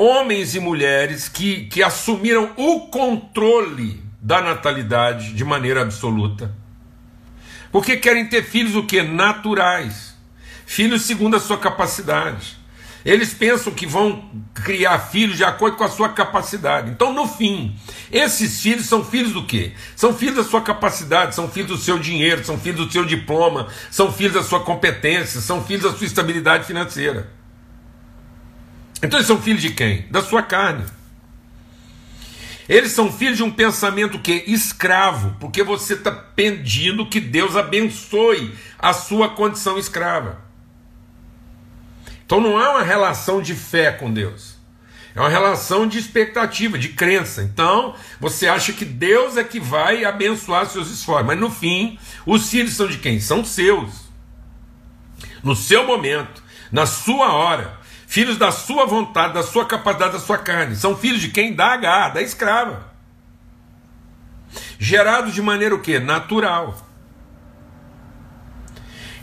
Homens 0.00 0.54
e 0.54 0.60
mulheres 0.60 1.28
que, 1.28 1.64
que 1.64 1.82
assumiram 1.82 2.52
o 2.56 2.86
controle 2.86 4.00
da 4.22 4.40
natalidade 4.40 5.32
de 5.32 5.44
maneira 5.44 5.82
absoluta 5.82 6.54
porque 7.70 7.96
querem 7.96 8.26
ter 8.26 8.44
filhos 8.44 8.74
o 8.74 8.84
que? 8.84 9.02
Naturais. 9.02 10.16
Filhos 10.66 11.02
segundo 11.02 11.36
a 11.36 11.40
sua 11.40 11.58
capacidade. 11.58 12.56
Eles 13.04 13.32
pensam 13.32 13.72
que 13.72 13.86
vão 13.86 14.28
criar 14.52 14.98
filhos 14.98 15.36
de 15.36 15.44
acordo 15.44 15.76
com 15.76 15.84
a 15.84 15.88
sua 15.88 16.10
capacidade. 16.10 16.90
Então, 16.90 17.12
no 17.12 17.26
fim, 17.26 17.74
esses 18.10 18.60
filhos 18.60 18.86
são 18.86 19.04
filhos 19.04 19.32
do 19.32 19.46
quê? 19.46 19.72
São 19.94 20.12
filhos 20.12 20.36
da 20.36 20.44
sua 20.44 20.60
capacidade, 20.60 21.34
são 21.34 21.48
filhos 21.48 21.70
do 21.70 21.76
seu 21.76 21.98
dinheiro, 21.98 22.44
são 22.44 22.58
filhos 22.58 22.86
do 22.86 22.92
seu 22.92 23.04
diploma, 23.04 23.68
são 23.90 24.12
filhos 24.12 24.34
da 24.34 24.42
sua 24.42 24.60
competência, 24.60 25.40
são 25.40 25.64
filhos 25.64 25.84
da 25.84 25.96
sua 25.96 26.06
estabilidade 26.06 26.66
financeira. 26.66 27.30
Então, 29.02 29.18
eles 29.18 29.26
são 29.26 29.40
filhos 29.40 29.62
de 29.62 29.70
quem? 29.70 30.06
Da 30.10 30.22
sua 30.22 30.42
carne. 30.42 30.84
Eles 32.68 32.92
são 32.92 33.10
filhos 33.10 33.38
de 33.38 33.42
um 33.42 33.50
pensamento 33.50 34.18
que 34.18 34.44
escravo, 34.46 35.34
porque 35.40 35.62
você 35.62 35.94
está 35.94 36.12
pedindo 36.12 37.08
que 37.08 37.18
Deus 37.18 37.56
abençoe 37.56 38.54
a 38.78 38.92
sua 38.92 39.30
condição 39.30 39.78
escrava. 39.78 40.38
Então 42.26 42.42
não 42.42 42.60
é 42.60 42.68
uma 42.68 42.82
relação 42.82 43.40
de 43.40 43.54
fé 43.54 43.90
com 43.90 44.12
Deus. 44.12 44.58
É 45.14 45.20
uma 45.20 45.30
relação 45.30 45.86
de 45.86 45.98
expectativa, 45.98 46.78
de 46.78 46.90
crença. 46.90 47.42
Então, 47.42 47.94
você 48.20 48.46
acha 48.46 48.74
que 48.74 48.84
Deus 48.84 49.38
é 49.38 49.42
que 49.42 49.58
vai 49.58 50.04
abençoar 50.04 50.66
seus 50.66 50.90
esforços. 50.90 51.26
Mas 51.26 51.40
no 51.40 51.50
fim, 51.50 51.98
os 52.26 52.50
filhos 52.50 52.74
são 52.74 52.86
de 52.86 52.98
quem? 52.98 53.18
São 53.18 53.42
seus. 53.42 54.10
No 55.42 55.56
seu 55.56 55.86
momento, 55.86 56.42
na 56.70 56.84
sua 56.84 57.32
hora 57.32 57.77
filhos 58.08 58.38
da 58.38 58.50
sua 58.50 58.86
vontade, 58.86 59.34
da 59.34 59.42
sua 59.42 59.66
capacidade, 59.66 60.14
da 60.14 60.18
sua 60.18 60.38
carne. 60.38 60.74
São 60.74 60.96
filhos 60.96 61.20
de 61.20 61.28
quem? 61.28 61.54
Da 61.54 61.74
H, 61.74 62.08
da 62.08 62.22
escrava. 62.22 62.88
Gerados 64.78 65.34
de 65.34 65.42
maneira 65.42 65.74
o 65.74 65.82
quê? 65.82 65.98
Natural. 65.98 66.88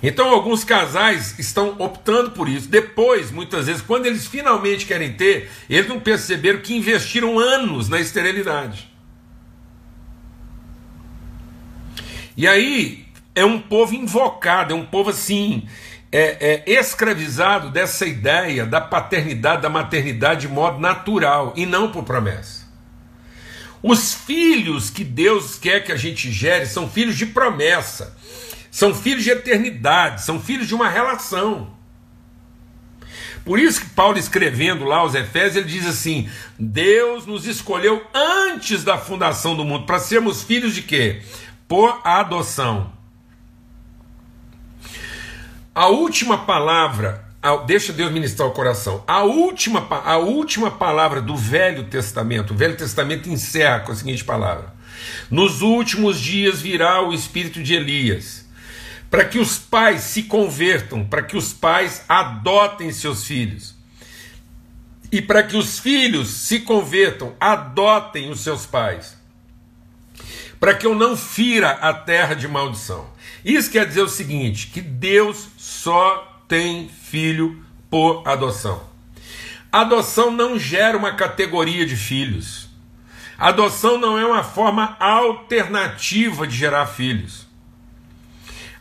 Então, 0.03 0.29
alguns 0.29 0.63
casais 0.63 1.39
estão 1.39 1.75
optando 1.79 2.29
por 2.29 2.47
isso. 2.47 2.69
Depois, 2.69 3.31
muitas 3.31 3.65
vezes, 3.65 3.81
quando 3.81 4.05
eles 4.05 4.27
finalmente 4.27 4.85
querem 4.85 5.13
ter, 5.13 5.49
eles 5.67 5.89
não 5.89 5.99
perceberam 5.99 6.59
que 6.59 6.75
investiram 6.75 7.39
anos 7.39 7.89
na 7.89 7.99
esterilidade. 7.99 8.87
E 12.37 12.47
aí 12.47 13.07
é 13.33 13.43
um 13.43 13.59
povo 13.59 13.95
invocado, 13.95 14.73
é 14.73 14.75
um 14.75 14.85
povo 14.85 15.09
assim, 15.09 15.67
é, 16.17 16.63
é, 16.65 16.79
escravizado 16.79 17.69
dessa 17.69 18.05
ideia 18.05 18.65
da 18.65 18.79
paternidade, 18.79 19.61
da 19.61 19.69
maternidade 19.69 20.47
de 20.47 20.47
modo 20.47 20.79
natural 20.79 21.51
e 21.57 21.65
não 21.65 21.91
por 21.91 22.05
promessa. 22.05 22.65
Os 23.83 24.13
filhos 24.13 24.89
que 24.89 25.03
Deus 25.03 25.59
quer 25.59 25.83
que 25.83 25.91
a 25.91 25.97
gente 25.97 26.31
gere 26.31 26.67
são 26.67 26.89
filhos 26.89 27.17
de 27.17 27.25
promessa, 27.25 28.15
são 28.71 28.95
filhos 28.95 29.25
de 29.25 29.29
eternidade, 29.29 30.23
são 30.23 30.39
filhos 30.39 30.69
de 30.69 30.73
uma 30.73 30.87
relação. 30.87 31.75
Por 33.43 33.59
isso 33.59 33.81
que 33.81 33.89
Paulo 33.89 34.17
escrevendo 34.17 34.85
lá 34.85 34.99
aos 34.99 35.15
Efésios, 35.15 35.57
ele 35.57 35.67
diz 35.67 35.85
assim: 35.85 36.29
Deus 36.57 37.25
nos 37.25 37.45
escolheu 37.45 38.01
antes 38.13 38.85
da 38.85 38.97
fundação 38.97 39.53
do 39.53 39.65
mundo 39.65 39.85
para 39.85 39.99
sermos 39.99 40.43
filhos 40.43 40.73
de 40.73 40.81
quê? 40.81 41.21
Por 41.67 41.99
adoção. 42.05 42.94
A 45.75 45.87
última 45.87 46.37
palavra, 46.37 47.27
deixa 47.67 47.91
Deus 47.91 48.09
ministrar 48.09 48.47
o 48.47 48.53
coração. 48.53 49.03
A 49.05 49.23
última, 49.23 49.85
a 49.89 50.17
última 50.17 50.71
palavra 50.71 51.21
do 51.21 51.35
Velho 51.35 51.83
Testamento, 51.83 52.53
o 52.53 52.55
Velho 52.57 52.77
Testamento 52.77 53.29
encerra 53.29 53.81
com 53.81 53.91
a 53.91 53.95
seguinte 53.95 54.23
palavra: 54.23 54.73
Nos 55.29 55.61
últimos 55.61 56.17
dias 56.17 56.61
virá 56.61 57.01
o 57.01 57.13
espírito 57.13 57.61
de 57.61 57.73
Elias, 57.73 58.47
para 59.11 59.25
que 59.25 59.37
os 59.37 59.57
pais 59.57 60.03
se 60.03 60.23
convertam, 60.23 61.03
para 61.03 61.23
que 61.23 61.35
os 61.35 61.51
pais 61.51 62.05
adotem 62.07 62.93
seus 62.93 63.25
filhos. 63.25 63.75
E 65.11 65.21
para 65.21 65.43
que 65.43 65.57
os 65.57 65.77
filhos 65.77 66.29
se 66.29 66.61
convertam, 66.61 67.35
adotem 67.37 68.31
os 68.31 68.39
seus 68.39 68.65
pais. 68.65 69.17
Para 70.65 70.73
que 70.73 70.87
eu 70.87 70.95
não 70.95 71.15
fira 71.15 71.73
a 71.73 71.93
terra 71.93 72.33
de 72.33 72.47
maldição. 72.47 73.07
Isso 73.45 73.69
quer 73.69 73.85
dizer 73.85 74.01
o 74.01 74.09
seguinte: 74.09 74.71
que 74.73 74.81
Deus 74.81 75.47
só 75.59 76.41
tem 76.47 76.89
filho 76.89 77.63
por 77.87 78.27
adoção. 78.27 78.81
Adoção 79.71 80.31
não 80.31 80.57
gera 80.57 80.97
uma 80.97 81.13
categoria 81.13 81.85
de 81.85 81.95
filhos. 81.95 82.67
Adoção 83.37 83.99
não 83.99 84.17
é 84.17 84.25
uma 84.25 84.43
forma 84.43 84.97
alternativa 84.99 86.47
de 86.47 86.57
gerar 86.57 86.87
filhos. 86.87 87.45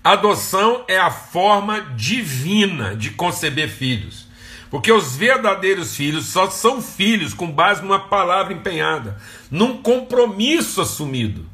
Adoção 0.03 0.87
é 0.89 0.99
a 0.99 1.11
forma 1.11 1.83
divina 1.95 2.97
de 2.97 3.11
conceber 3.11 3.69
filhos. 3.69 4.27
Porque 4.71 4.91
os 4.91 5.17
verdadeiros 5.17 5.95
filhos 5.95 6.29
só 6.29 6.49
são 6.49 6.81
filhos 6.81 7.35
com 7.35 7.53
base 7.53 7.83
numa 7.83 8.01
palavra 8.01 8.55
empenhada, 8.55 9.21
num 9.51 9.83
compromisso 9.83 10.81
assumido. 10.81 11.53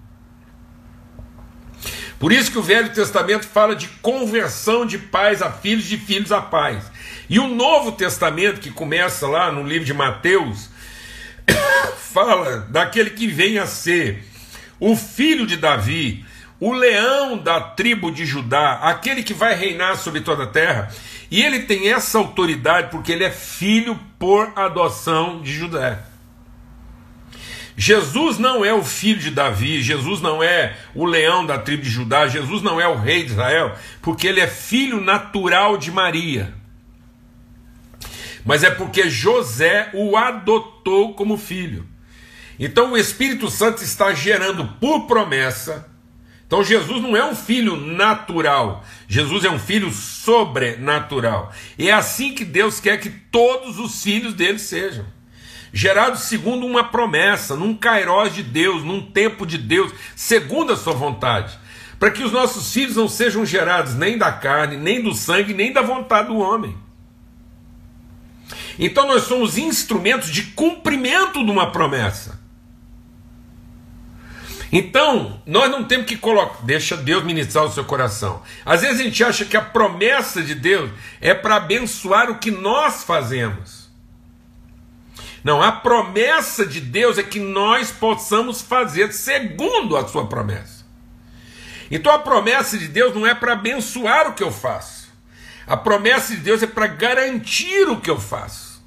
Por 2.21 2.33
isso 2.33 2.53
que 2.53 2.59
o 2.59 2.63
Velho 2.63 2.93
Testamento 2.93 3.47
fala 3.47 3.75
de 3.75 3.89
conversão 4.03 4.85
de 4.85 4.99
pais 4.99 5.41
a 5.41 5.51
filhos, 5.51 5.87
de 5.87 5.97
filhos 5.97 6.31
a 6.31 6.43
pais. 6.43 6.85
E 7.31 7.39
o 7.39 7.49
Novo 7.49 7.93
Testamento, 7.93 8.61
que 8.61 8.71
começa 8.71 9.27
lá 9.27 9.51
no 9.51 9.67
livro 9.67 9.87
de 9.87 9.95
Mateus, 9.95 10.69
fala 12.13 12.59
daquele 12.69 13.09
que 13.09 13.27
vem 13.27 13.59
a 13.59 13.67
ser 13.67 14.23
o 14.79 14.95
filho 14.95 15.47
de 15.47 15.57
Davi, 15.57 16.23
o 16.61 16.75
leão 16.75 17.39
da 17.39 17.59
tribo 17.59 18.13
de 18.13 18.27
Judá, 18.27 18.81
aquele 18.83 19.23
que 19.23 19.33
vai 19.33 19.55
reinar 19.55 19.97
sobre 19.97 20.21
toda 20.21 20.45
a 20.45 20.49
terra, 20.49 20.93
e 21.31 21.43
ele 21.43 21.61
tem 21.61 21.91
essa 21.91 22.19
autoridade 22.19 22.91
porque 22.91 23.13
ele 23.13 23.25
é 23.25 23.31
filho 23.31 23.99
por 24.19 24.53
adoção 24.55 25.41
de 25.41 25.55
Judá. 25.55 26.10
Jesus 27.81 28.37
não 28.37 28.63
é 28.63 28.75
o 28.75 28.85
filho 28.85 29.19
de 29.19 29.31
Davi, 29.31 29.81
Jesus 29.81 30.21
não 30.21 30.43
é 30.43 30.77
o 30.95 31.07
leão 31.07 31.47
da 31.47 31.57
tribo 31.57 31.83
de 31.83 31.89
Judá, 31.89 32.29
Jesus 32.29 32.61
não 32.61 32.79
é 32.79 32.87
o 32.87 32.95
rei 32.95 33.25
de 33.25 33.31
Israel, 33.31 33.75
porque 34.03 34.27
ele 34.27 34.39
é 34.39 34.47
filho 34.47 35.01
natural 35.01 35.79
de 35.79 35.91
Maria. 35.91 36.53
Mas 38.45 38.63
é 38.63 38.71
porque 38.71 39.09
José 39.09 39.89
o 39.95 40.15
adotou 40.15 41.15
como 41.15 41.39
filho. 41.39 41.87
Então 42.59 42.93
o 42.93 42.99
Espírito 42.99 43.49
Santo 43.49 43.83
está 43.83 44.13
gerando 44.13 44.67
por 44.79 45.07
promessa. 45.07 45.89
Então 46.47 46.63
Jesus 46.63 47.01
não 47.01 47.17
é 47.17 47.25
um 47.25 47.35
filho 47.35 47.77
natural, 47.79 48.85
Jesus 49.09 49.43
é 49.43 49.51
um 49.51 49.59
filho 49.59 49.91
sobrenatural. 49.91 51.51
E 51.79 51.89
é 51.89 51.95
assim 51.95 52.35
que 52.35 52.45
Deus 52.45 52.79
quer 52.79 53.01
que 53.01 53.09
todos 53.09 53.79
os 53.79 54.03
filhos 54.03 54.35
dele 54.35 54.59
sejam 54.59 55.07
gerados 55.73 56.23
segundo 56.23 56.67
uma 56.67 56.85
promessa, 56.85 57.57
num 57.57 57.75
kairós 57.75 58.35
de 58.35 58.43
Deus, 58.43 58.83
num 58.83 59.01
tempo 59.01 59.47
de 59.47 59.59
Deus, 59.59 59.93
segundo 60.17 60.73
a 60.73 60.77
sua 60.77 60.93
vontade, 60.93 61.59
para 61.99 62.11
que 62.11 62.23
os 62.23 62.33
nossos 62.33 62.73
filhos 62.73 62.97
não 62.97 63.09
sejam 63.09 63.45
gerados 63.45 63.95
nem 63.95 64.19
da 64.19 64.33
carne, 64.33 64.77
nem 64.77 65.03
do 65.03 65.15
sangue, 65.15 65.55
nem 65.55 65.73
da 65.73 65.83
vontade 65.83 66.29
do 66.29 66.39
homem. 66.39 66.77
Então 68.79 69.07
nós 69.07 69.25
somos 69.25 69.59
instrumentos 69.59 70.31
de 70.31 70.43
cumprimento 70.43 71.45
de 71.45 71.51
uma 71.51 71.71
promessa. 71.71 72.41
Então, 74.73 75.43
nós 75.45 75.69
não 75.69 75.83
temos 75.83 76.07
que 76.07 76.17
colocar, 76.17 76.65
deixa 76.65 76.97
Deus 76.97 77.25
ministrar 77.25 77.65
o 77.65 77.73
seu 77.73 77.85
coração. 77.85 78.41
Às 78.65 78.83
vezes 78.83 79.01
a 79.01 79.03
gente 79.03 79.25
acha 79.25 79.45
que 79.45 79.57
a 79.57 79.63
promessa 79.63 80.43
de 80.43 80.55
Deus 80.55 80.91
é 81.21 81.35
para 81.35 81.57
abençoar 81.57 82.31
o 82.31 82.39
que 82.39 82.53
nós 82.53 83.03
fazemos. 83.03 83.80
Não, 85.43 85.63
a 85.63 85.73
promessa 85.73 86.67
de 86.67 86.81
Deus 86.81 87.19
é 87.19 87.23
que 87.23 87.41
nós 87.41 87.91
possamos 87.91 88.61
fazer 88.61 89.13
segundo 89.13 89.97
a 89.97 90.07
sua 90.07 90.27
promessa. 90.27 90.85
Então 91.91 92.13
a 92.13 92.19
promessa 92.19 92.79
de 92.79 92.87
Deus 92.87 93.15
não 93.15 93.27
é 93.27 93.35
para 93.35 93.55
abençoar 93.55 94.29
o 94.29 94.35
que 94.35 94.43
eu 94.43 94.53
faço. 94.53 95.11
A 95.67 95.77
promessa 95.77 96.35
de 96.35 96.41
Deus 96.41 96.63
é 96.63 96.67
para 96.67 96.87
garantir 96.87 97.89
o 97.89 98.01
que 98.01 98.11
eu 98.11 98.21
faço. 98.21 98.83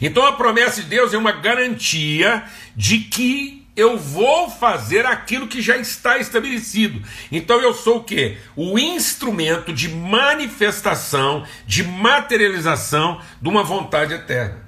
Então 0.00 0.24
a 0.26 0.32
promessa 0.32 0.82
de 0.82 0.88
Deus 0.88 1.14
é 1.14 1.18
uma 1.18 1.32
garantia 1.32 2.44
de 2.76 2.98
que 2.98 3.57
eu 3.78 3.96
vou 3.96 4.50
fazer 4.50 5.06
aquilo 5.06 5.46
que 5.46 5.62
já 5.62 5.76
está 5.76 6.18
estabelecido. 6.18 7.00
Então 7.30 7.62
eu 7.62 7.72
sou 7.72 7.98
o 7.98 8.04
que? 8.04 8.36
O 8.56 8.76
instrumento 8.76 9.72
de 9.72 9.88
manifestação, 9.88 11.46
de 11.64 11.84
materialização 11.84 13.20
de 13.40 13.48
uma 13.48 13.62
vontade 13.62 14.12
eterna. 14.12 14.66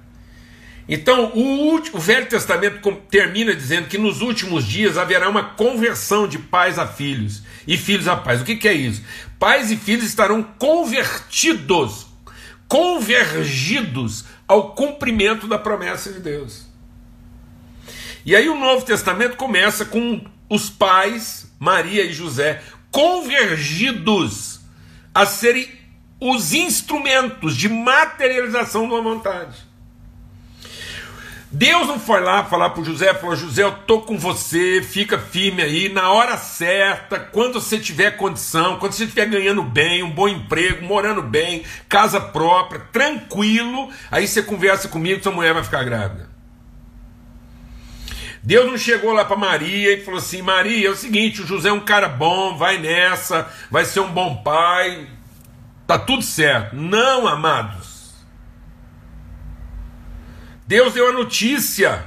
Então, 0.89 1.33
o, 1.35 1.75
o, 1.77 1.99
Velho 1.99 2.27
Testamento 2.27 2.97
termina 3.11 3.55
dizendo 3.55 3.89
que 3.89 3.99
nos 3.99 4.21
últimos 4.21 4.65
dias 4.65 4.97
haverá 4.97 5.29
uma 5.29 5.43
conversão 5.43 6.27
de 6.27 6.39
pais 6.39 6.79
a 6.79 6.87
filhos 6.87 7.43
e 7.67 7.77
filhos 7.77 8.07
a 8.07 8.17
pais. 8.17 8.41
O 8.41 8.45
que, 8.45 8.57
que 8.57 8.69
é 8.69 8.73
isso? 8.73 9.03
Pais 9.39 9.71
e 9.73 9.77
filhos 9.77 10.05
estarão 10.05 10.43
convertidos, 10.43 12.07
convergidos 12.69 14.25
ao 14.47 14.73
cumprimento 14.73 15.49
da 15.49 15.59
promessa 15.59 16.13
de 16.13 16.21
Deus. 16.21 16.70
E 18.25 18.37
aí 18.37 18.49
o 18.49 18.59
Novo 18.59 18.85
Testamento 18.85 19.37
começa 19.37 19.85
com 19.85 20.25
os 20.49 20.69
pais, 20.69 21.51
Maria 21.59 22.05
e 22.05 22.13
José, 22.13 22.63
convergidos 22.91 24.61
a 25.15 25.25
serem 25.25 25.69
os 26.21 26.53
instrumentos 26.53 27.57
de 27.57 27.69
materialização 27.69 28.87
de 28.87 28.93
uma 28.93 29.03
vontade. 29.03 29.71
Deus 31.53 31.89
não 31.89 31.99
foi 31.99 32.21
lá 32.21 32.45
falar 32.45 32.71
para 32.71 32.85
José, 32.85 33.13
falou: 33.15 33.35
José, 33.35 33.65
eu 33.65 33.71
estou 33.71 34.03
com 34.03 34.17
você, 34.17 34.81
fica 34.83 35.19
firme 35.19 35.63
aí, 35.63 35.89
na 35.89 36.13
hora 36.13 36.37
certa, 36.37 37.19
quando 37.19 37.61
você 37.61 37.77
tiver 37.77 38.13
condição, 38.13 38.79
quando 38.79 38.93
você 38.93 39.03
estiver 39.03 39.27
ganhando 39.27 39.63
bem, 39.65 40.05
um 40.05 40.11
bom 40.11 40.29
emprego, 40.29 40.85
morando 40.85 41.23
bem, 41.23 41.65
casa 41.89 42.21
própria, 42.21 42.81
tranquilo, 42.93 43.91
aí 44.13 44.29
você 44.29 44.45
conversa 44.45 44.87
comigo, 44.87 45.21
sua 45.21 45.33
mulher 45.33 45.53
vai 45.53 45.65
ficar 45.65 45.83
grávida. 45.83 46.30
Deus 48.43 48.71
não 48.71 48.79
chegou 48.79 49.13
lá 49.13 49.25
para 49.25 49.37
Maria 49.37 49.93
e 49.93 50.05
falou 50.05 50.19
assim: 50.19 50.41
Maria, 50.41 50.89
é 50.89 50.91
o 50.91 50.97
seguinte, 50.97 51.43
o 51.43 51.47
José 51.47 51.69
é 51.69 51.73
um 51.73 51.81
cara 51.81 52.09
bom, 52.09 52.57
vai 52.57 52.79
nessa, 52.79 53.49
vai 53.71 53.85
ser 53.85 54.01
um 54.01 54.11
bom 54.11 54.37
pai, 54.43 55.09
tá 55.87 55.99
tudo 55.99 56.23
certo. 56.23 56.75
Não, 56.75 57.27
amados. 57.27 58.15
Deus 60.67 60.95
deu 60.95 61.09
a 61.09 61.13
notícia. 61.13 62.05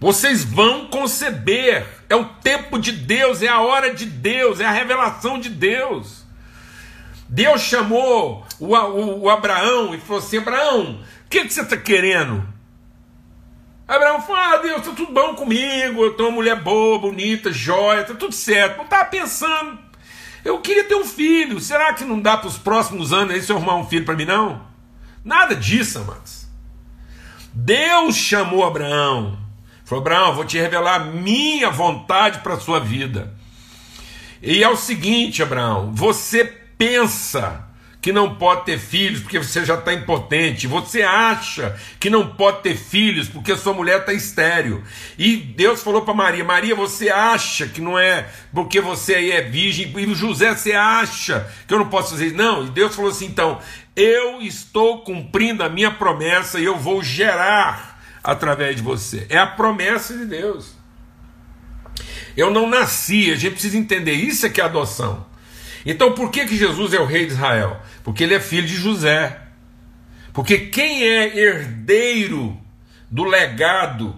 Vocês 0.00 0.44
vão 0.44 0.86
conceber. 0.86 1.86
É 2.08 2.16
o 2.16 2.24
tempo 2.24 2.78
de 2.78 2.92
Deus, 2.92 3.42
é 3.42 3.48
a 3.48 3.60
hora 3.60 3.94
de 3.94 4.04
Deus, 4.04 4.60
é 4.60 4.64
a 4.64 4.70
revelação 4.70 5.38
de 5.38 5.48
Deus. 5.48 6.24
Deus 7.28 7.62
chamou 7.62 8.46
o, 8.58 8.74
o, 8.74 9.22
o 9.22 9.30
Abraão 9.30 9.94
e 9.94 9.98
falou 9.98 10.22
assim: 10.22 10.38
Abraão, 10.38 11.00
o 11.24 11.28
que, 11.28 11.44
que 11.44 11.52
você 11.52 11.62
está 11.62 11.76
querendo? 11.76 12.51
Abraão 13.96 14.22
falou: 14.22 14.40
Ah, 14.40 14.56
Deus, 14.56 14.82
tá 14.82 14.92
tudo 14.92 15.12
bom 15.12 15.34
comigo, 15.34 16.02
eu 16.02 16.14
tenho 16.14 16.30
uma 16.30 16.36
mulher 16.36 16.56
boa, 16.56 16.98
bonita, 16.98 17.52
jóia, 17.52 18.04
tá 18.04 18.14
tudo 18.14 18.34
certo. 18.34 18.78
Não 18.78 18.84
estava 18.84 19.04
pensando, 19.04 19.78
eu 20.42 20.60
queria 20.60 20.84
ter 20.84 20.94
um 20.94 21.04
filho. 21.04 21.60
Será 21.60 21.92
que 21.92 22.04
não 22.04 22.18
dá 22.18 22.36
para 22.36 22.48
os 22.48 22.56
próximos 22.56 23.12
anos 23.12 23.34
aí 23.34 23.42
se 23.42 23.52
eu 23.52 23.56
arrumar 23.56 23.76
um 23.76 23.86
filho 23.86 24.06
para 24.06 24.16
mim, 24.16 24.24
não? 24.24 24.62
Nada 25.22 25.54
disso, 25.54 25.98
amados. 25.98 26.46
Deus 27.52 28.16
chamou 28.16 28.64
Abraão. 28.64 29.38
Falou: 29.84 30.00
Abraão, 30.00 30.34
vou 30.34 30.46
te 30.46 30.58
revelar 30.58 31.12
minha 31.12 31.70
vontade 31.70 32.38
para 32.38 32.54
a 32.54 32.60
sua 32.60 32.80
vida. 32.80 33.34
E 34.40 34.64
é 34.64 34.68
o 34.70 34.76
seguinte, 34.76 35.42
Abraão: 35.42 35.92
você 35.94 36.44
pensa 36.78 37.68
que 38.02 38.12
não 38.12 38.34
pode 38.34 38.64
ter 38.64 38.80
filhos 38.80 39.20
porque 39.20 39.38
você 39.38 39.64
já 39.64 39.74
está 39.74 39.94
impotente, 39.94 40.66
você 40.66 41.02
acha 41.02 41.78
que 42.00 42.10
não 42.10 42.26
pode 42.26 42.60
ter 42.62 42.76
filhos 42.76 43.28
porque 43.28 43.56
sua 43.56 43.72
mulher 43.72 44.00
está 44.00 44.12
estéreo. 44.12 44.82
E 45.16 45.36
Deus 45.36 45.84
falou 45.84 46.02
para 46.02 46.12
Maria: 46.12 46.42
Maria, 46.42 46.74
você 46.74 47.08
acha 47.08 47.68
que 47.68 47.80
não 47.80 47.96
é 47.96 48.28
porque 48.52 48.80
você 48.80 49.14
aí 49.14 49.30
é 49.30 49.42
virgem, 49.42 49.94
e 49.96 50.14
José, 50.14 50.52
você 50.52 50.72
acha 50.72 51.48
que 51.66 51.72
eu 51.72 51.78
não 51.78 51.88
posso 51.88 52.10
fazer 52.10 52.26
isso? 52.26 52.36
Não, 52.36 52.66
e 52.66 52.70
Deus 52.70 52.96
falou 52.96 53.12
assim: 53.12 53.26
então, 53.26 53.60
eu 53.94 54.42
estou 54.42 55.02
cumprindo 55.04 55.62
a 55.62 55.68
minha 55.68 55.92
promessa 55.92 56.58
e 56.58 56.64
eu 56.64 56.76
vou 56.76 57.04
gerar 57.04 58.02
através 58.24 58.74
de 58.74 58.82
você. 58.82 59.26
É 59.28 59.38
a 59.38 59.46
promessa 59.46 60.18
de 60.18 60.24
Deus. 60.24 60.74
Eu 62.36 62.50
não 62.50 62.68
nasci, 62.68 63.30
a 63.30 63.36
gente 63.36 63.52
precisa 63.52 63.76
entender 63.76 64.14
isso 64.14 64.44
é 64.44 64.48
que 64.48 64.60
é 64.60 64.64
adoção. 64.64 65.30
Então 65.84 66.12
por 66.12 66.30
que, 66.30 66.46
que 66.46 66.56
Jesus 66.56 66.92
é 66.92 67.00
o 67.00 67.04
rei 67.04 67.26
de 67.26 67.32
Israel? 67.32 67.80
Porque 68.02 68.24
ele 68.24 68.34
é 68.34 68.40
filho 68.40 68.66
de 68.66 68.76
José. 68.76 69.38
Porque 70.32 70.58
quem 70.58 71.04
é 71.04 71.38
herdeiro 71.38 72.58
do 73.10 73.24
legado 73.24 74.16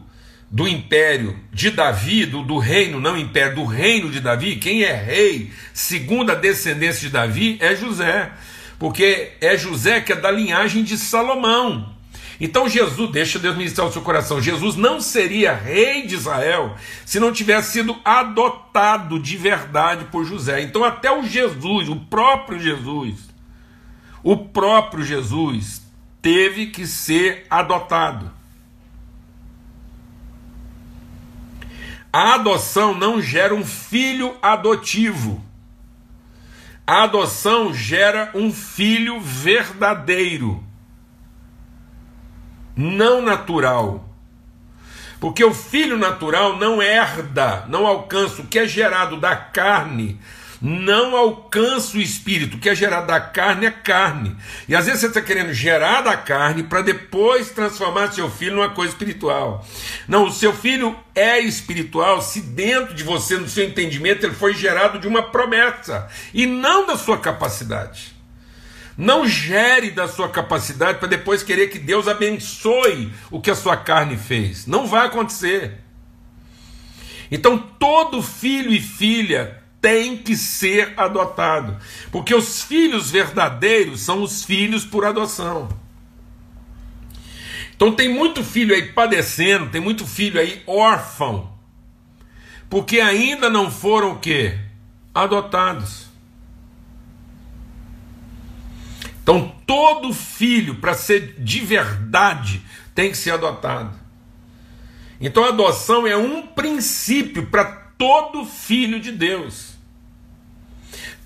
do 0.50 0.68
império 0.68 1.36
de 1.52 1.70
Davi, 1.70 2.26
do, 2.26 2.44
do, 2.44 2.58
reino, 2.58 3.00
não 3.00 3.18
império, 3.18 3.56
do 3.56 3.64
reino 3.64 4.08
de 4.08 4.20
Davi, 4.20 4.54
quem 4.56 4.84
é 4.84 4.94
rei, 4.94 5.50
segundo 5.72 6.30
a 6.30 6.36
descendência 6.36 7.00
de 7.00 7.08
Davi, 7.08 7.58
é 7.60 7.74
José. 7.74 8.30
Porque 8.78 9.32
é 9.40 9.56
José 9.56 10.00
que 10.00 10.12
é 10.12 10.16
da 10.16 10.30
linhagem 10.30 10.84
de 10.84 10.96
Salomão. 10.96 11.92
Então 12.40 12.68
Jesus, 12.68 13.10
deixa 13.10 13.38
Deus 13.38 13.56
ministrar 13.56 13.86
o 13.86 13.92
seu 13.92 14.02
coração, 14.02 14.40
Jesus 14.40 14.76
não 14.76 15.00
seria 15.00 15.54
rei 15.54 16.06
de 16.06 16.14
Israel 16.14 16.76
se 17.04 17.20
não 17.20 17.32
tivesse 17.32 17.72
sido 17.72 17.96
adotado 18.04 19.18
de 19.18 19.36
verdade 19.36 20.04
por 20.06 20.24
José. 20.24 20.60
Então 20.62 20.84
até 20.84 21.10
o 21.10 21.24
Jesus, 21.24 21.88
o 21.88 21.96
próprio 21.96 22.60
Jesus, 22.60 23.33
o 24.24 24.36
próprio 24.36 25.04
Jesus 25.04 25.80
teve 26.20 26.66
que 26.66 26.84
ser 26.84 27.46
adotado. 27.48 28.32
A 32.12 32.34
adoção 32.34 32.92
não 32.92 33.22
gera 33.22 33.54
um 33.54 33.64
filho 33.64 34.36
adotivo. 34.42 35.40
A 36.84 37.04
adoção 37.04 37.72
gera 37.72 38.32
um 38.34 38.52
filho 38.52 39.20
verdadeiro 39.20 40.64
não 42.76 43.22
natural. 43.22 44.08
Porque 45.20 45.44
o 45.44 45.54
filho 45.54 45.96
natural 45.96 46.56
não 46.56 46.82
herda, 46.82 47.64
não 47.68 47.86
alcança 47.86 48.42
o 48.42 48.46
que 48.46 48.58
é 48.58 48.66
gerado 48.66 49.18
da 49.18 49.34
carne, 49.34 50.20
não 50.64 51.14
alcança 51.14 51.98
o 51.98 52.00
espírito, 52.00 52.56
o 52.56 52.58
que 52.58 52.70
é 52.70 52.74
gerado 52.74 53.08
da 53.08 53.20
carne 53.20 53.66
é 53.66 53.70
carne. 53.70 54.34
E 54.66 54.74
às 54.74 54.86
vezes 54.86 55.02
você 55.02 55.08
está 55.08 55.20
querendo 55.20 55.52
gerar 55.52 56.00
da 56.00 56.16
carne 56.16 56.62
para 56.62 56.80
depois 56.80 57.50
transformar 57.50 58.10
seu 58.12 58.30
filho 58.30 58.56
numa 58.56 58.70
coisa 58.70 58.94
espiritual. 58.94 59.62
Não, 60.08 60.24
o 60.24 60.32
seu 60.32 60.54
filho 60.54 60.96
é 61.14 61.38
espiritual 61.38 62.22
se 62.22 62.40
dentro 62.40 62.94
de 62.94 63.02
você, 63.02 63.36
no 63.36 63.46
seu 63.46 63.66
entendimento, 63.66 64.24
ele 64.24 64.34
foi 64.34 64.54
gerado 64.54 64.98
de 64.98 65.06
uma 65.06 65.24
promessa 65.24 66.08
e 66.32 66.46
não 66.46 66.86
da 66.86 66.96
sua 66.96 67.18
capacidade. 67.18 68.14
Não 68.96 69.28
gere 69.28 69.90
da 69.90 70.08
sua 70.08 70.30
capacidade 70.30 70.98
para 70.98 71.08
depois 71.08 71.42
querer 71.42 71.68
que 71.68 71.78
Deus 71.78 72.08
abençoe 72.08 73.12
o 73.30 73.38
que 73.38 73.50
a 73.50 73.54
sua 73.54 73.76
carne 73.76 74.16
fez. 74.16 74.66
Não 74.66 74.86
vai 74.86 75.08
acontecer. 75.08 75.80
Então 77.30 77.58
todo 77.58 78.22
filho 78.22 78.72
e 78.72 78.80
filha 78.80 79.62
tem 79.84 80.16
que 80.16 80.34
ser 80.34 80.94
adotado, 80.96 81.76
porque 82.10 82.34
os 82.34 82.62
filhos 82.62 83.10
verdadeiros 83.10 84.00
são 84.00 84.22
os 84.22 84.42
filhos 84.42 84.82
por 84.82 85.04
adoção. 85.04 85.68
Então 87.76 87.92
tem 87.92 88.08
muito 88.08 88.42
filho 88.42 88.74
aí 88.74 88.92
padecendo, 88.92 89.68
tem 89.68 89.82
muito 89.82 90.06
filho 90.06 90.40
aí 90.40 90.62
órfão, 90.66 91.52
porque 92.70 92.98
ainda 92.98 93.50
não 93.50 93.70
foram 93.70 94.12
o 94.12 94.18
quê? 94.18 94.58
Adotados. 95.14 96.06
Então 99.22 99.54
todo 99.66 100.14
filho, 100.14 100.76
para 100.76 100.94
ser 100.94 101.34
de 101.38 101.60
verdade, 101.60 102.62
tem 102.94 103.10
que 103.10 103.18
ser 103.18 103.32
adotado. 103.32 103.94
Então 105.20 105.44
a 105.44 105.48
adoção 105.48 106.06
é 106.06 106.16
um 106.16 106.40
princípio 106.40 107.48
para 107.48 107.66
todo 107.98 108.46
filho 108.46 108.98
de 108.98 109.12
Deus. 109.12 109.73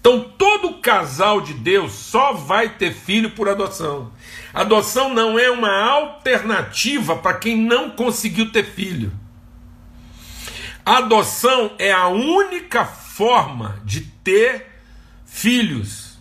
Então 0.00 0.20
todo 0.20 0.80
casal 0.80 1.40
de 1.40 1.52
Deus 1.54 1.92
só 1.92 2.32
vai 2.32 2.70
ter 2.70 2.92
filho 2.92 3.30
por 3.30 3.48
adoção. 3.48 4.12
Adoção 4.54 5.12
não 5.12 5.38
é 5.38 5.50
uma 5.50 5.70
alternativa 5.70 7.16
para 7.16 7.38
quem 7.38 7.56
não 7.56 7.90
conseguiu 7.90 8.50
ter 8.50 8.64
filho. 8.64 9.12
adoção 10.84 11.72
é 11.78 11.92
a 11.92 12.08
única 12.08 12.84
forma 12.84 13.80
de 13.84 14.00
ter 14.00 14.66
filhos. 15.26 16.18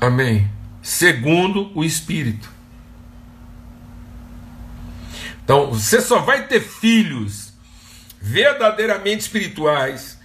Amém. 0.00 0.50
Segundo 0.82 1.70
o 1.74 1.84
Espírito. 1.84 2.50
Então, 5.44 5.72
você 5.72 6.00
só 6.00 6.20
vai 6.20 6.46
ter 6.46 6.60
filhos 6.60 7.49
verdadeiramente 8.20 9.22
espirituais 9.22 10.20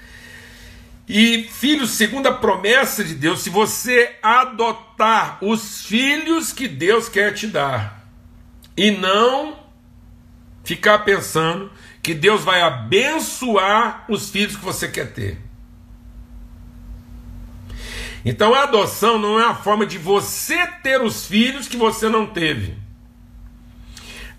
e 1.07 1.47
filhos 1.51 1.91
segundo 1.91 2.27
a 2.27 2.33
promessa 2.33 3.03
de 3.03 3.13
Deus, 3.13 3.41
se 3.41 3.49
você 3.49 4.15
adotar 4.21 5.37
os 5.41 5.85
filhos 5.85 6.51
que 6.51 6.67
Deus 6.67 7.07
quer 7.07 7.33
te 7.33 7.47
dar 7.47 8.07
e 8.75 8.91
não 8.91 9.59
ficar 10.63 10.99
pensando 10.99 11.71
que 12.01 12.13
Deus 12.13 12.43
vai 12.43 12.61
abençoar 12.61 14.05
os 14.09 14.29
filhos 14.29 14.55
que 14.55 14.65
você 14.65 14.87
quer 14.87 15.13
ter. 15.13 15.39
Então 18.25 18.55
a 18.55 18.63
adoção 18.63 19.19
não 19.19 19.39
é 19.39 19.45
a 19.45 19.53
forma 19.53 19.85
de 19.85 19.99
você 19.99 20.65
ter 20.81 20.99
os 21.01 21.27
filhos 21.27 21.67
que 21.67 21.77
você 21.77 22.09
não 22.09 22.25
teve. 22.25 22.75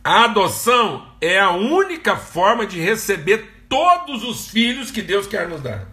A 0.03 0.25
adoção 0.25 1.07
é 1.21 1.39
a 1.41 1.51
única 1.51 2.17
forma 2.17 2.67
de 2.67 2.81
receber 2.81 3.67
todos 3.69 4.23
os 4.23 4.49
filhos 4.49 4.91
que 4.91 5.03
Deus 5.03 5.27
quer 5.27 5.49
nos 5.49 5.61
dar. 5.61 5.87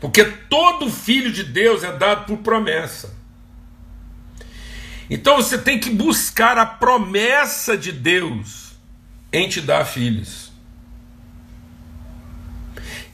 Porque 0.00 0.24
todo 0.24 0.90
filho 0.90 1.30
de 1.30 1.44
Deus 1.44 1.84
é 1.84 1.92
dado 1.92 2.26
por 2.26 2.38
promessa. 2.38 3.14
Então 5.08 5.36
você 5.36 5.58
tem 5.58 5.78
que 5.78 5.90
buscar 5.90 6.58
a 6.58 6.66
promessa 6.66 7.76
de 7.76 7.92
Deus 7.92 8.72
em 9.32 9.48
te 9.48 9.60
dar 9.60 9.84
filhos. 9.84 10.50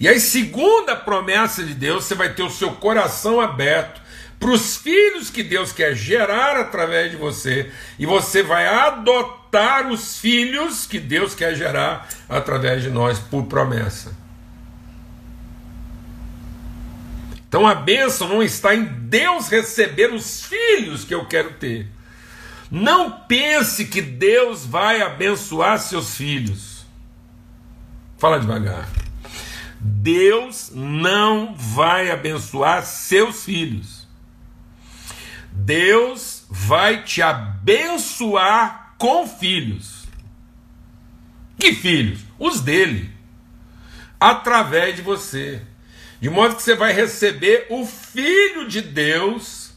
E 0.01 0.07
aí, 0.07 0.20
segundo 0.20 0.90
a 0.90 0.96
promessa 0.96 1.64
de 1.64 1.74
Deus, 1.74 2.05
você 2.05 2.14
vai 2.14 2.33
ter 2.33 2.42
o 2.42 2.51
seu 2.51 2.72
coração 2.72 3.40
aberto 3.40 4.01
para 4.38 4.51
os 4.51 4.77
filhos 4.77 5.31
que 5.31 5.42
Deus 5.42 5.72
quer 5.72 5.94
gerar 5.94 6.57
através 6.57 7.11
de 7.11 7.16
você, 7.16 7.70
e 7.98 8.07
você 8.07 8.42
vai 8.42 8.66
adotar 8.66 9.90
os 9.90 10.18
filhos 10.18 10.87
que 10.87 11.01
Deus 11.01 11.35
quer 11.35 11.55
gerar 11.55 12.09
através 12.29 12.83
de 12.83 12.90
nós 12.90 13.18
por 13.18 13.46
promessa. 13.46 14.14
Então 17.48 17.66
a 17.66 17.74
bênção 17.74 18.29
não 18.29 18.42
está 18.42 18.74
em 18.74 18.85
Deus 18.85 19.48
receber 19.48 20.12
os 20.12 20.44
filhos 20.44 21.03
que 21.03 21.14
eu 21.14 21.24
quero 21.27 21.55
ter. 21.55 21.88
Não 22.70 23.11
pense 23.11 23.87
que 23.87 24.03
Deus 24.03 24.66
vai 24.66 25.01
abençoar 25.01 25.79
seus 25.79 26.14
filhos. 26.14 26.87
Fala 28.18 28.38
devagar. 28.38 28.87
Deus 29.81 30.70
não 30.74 31.55
vai 31.55 32.11
abençoar 32.11 32.85
seus 32.85 33.44
filhos. 33.44 33.97
Deus 35.59 36.44
vai 36.49 37.03
te 37.03 37.21
abençoar 37.21 38.94
com 38.97 39.27
filhos. 39.27 40.07
Que 41.59 41.75
filhos? 41.75 42.21
Os 42.38 42.61
dele. 42.61 43.11
Através 44.21 44.94
de 44.94 45.03
você. 45.03 45.61
De 46.21 46.31
modo 46.31 46.55
que 46.55 46.62
você 46.62 46.77
vai 46.77 46.92
receber 46.92 47.66
o 47.71 47.85
Filho 47.85 48.68
de 48.68 48.81
Deus 48.81 49.73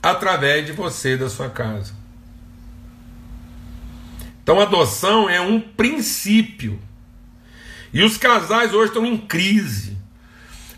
através 0.00 0.66
de 0.66 0.72
você, 0.72 1.16
da 1.16 1.28
sua 1.28 1.50
casa. 1.50 1.94
Então, 4.42 4.60
adoção 4.60 5.28
é 5.28 5.40
um 5.40 5.60
princípio. 5.60 6.80
E 7.92 8.02
os 8.02 8.16
casais 8.16 8.72
hoje 8.72 8.88
estão 8.88 9.04
em 9.04 9.16
crise. 9.16 9.96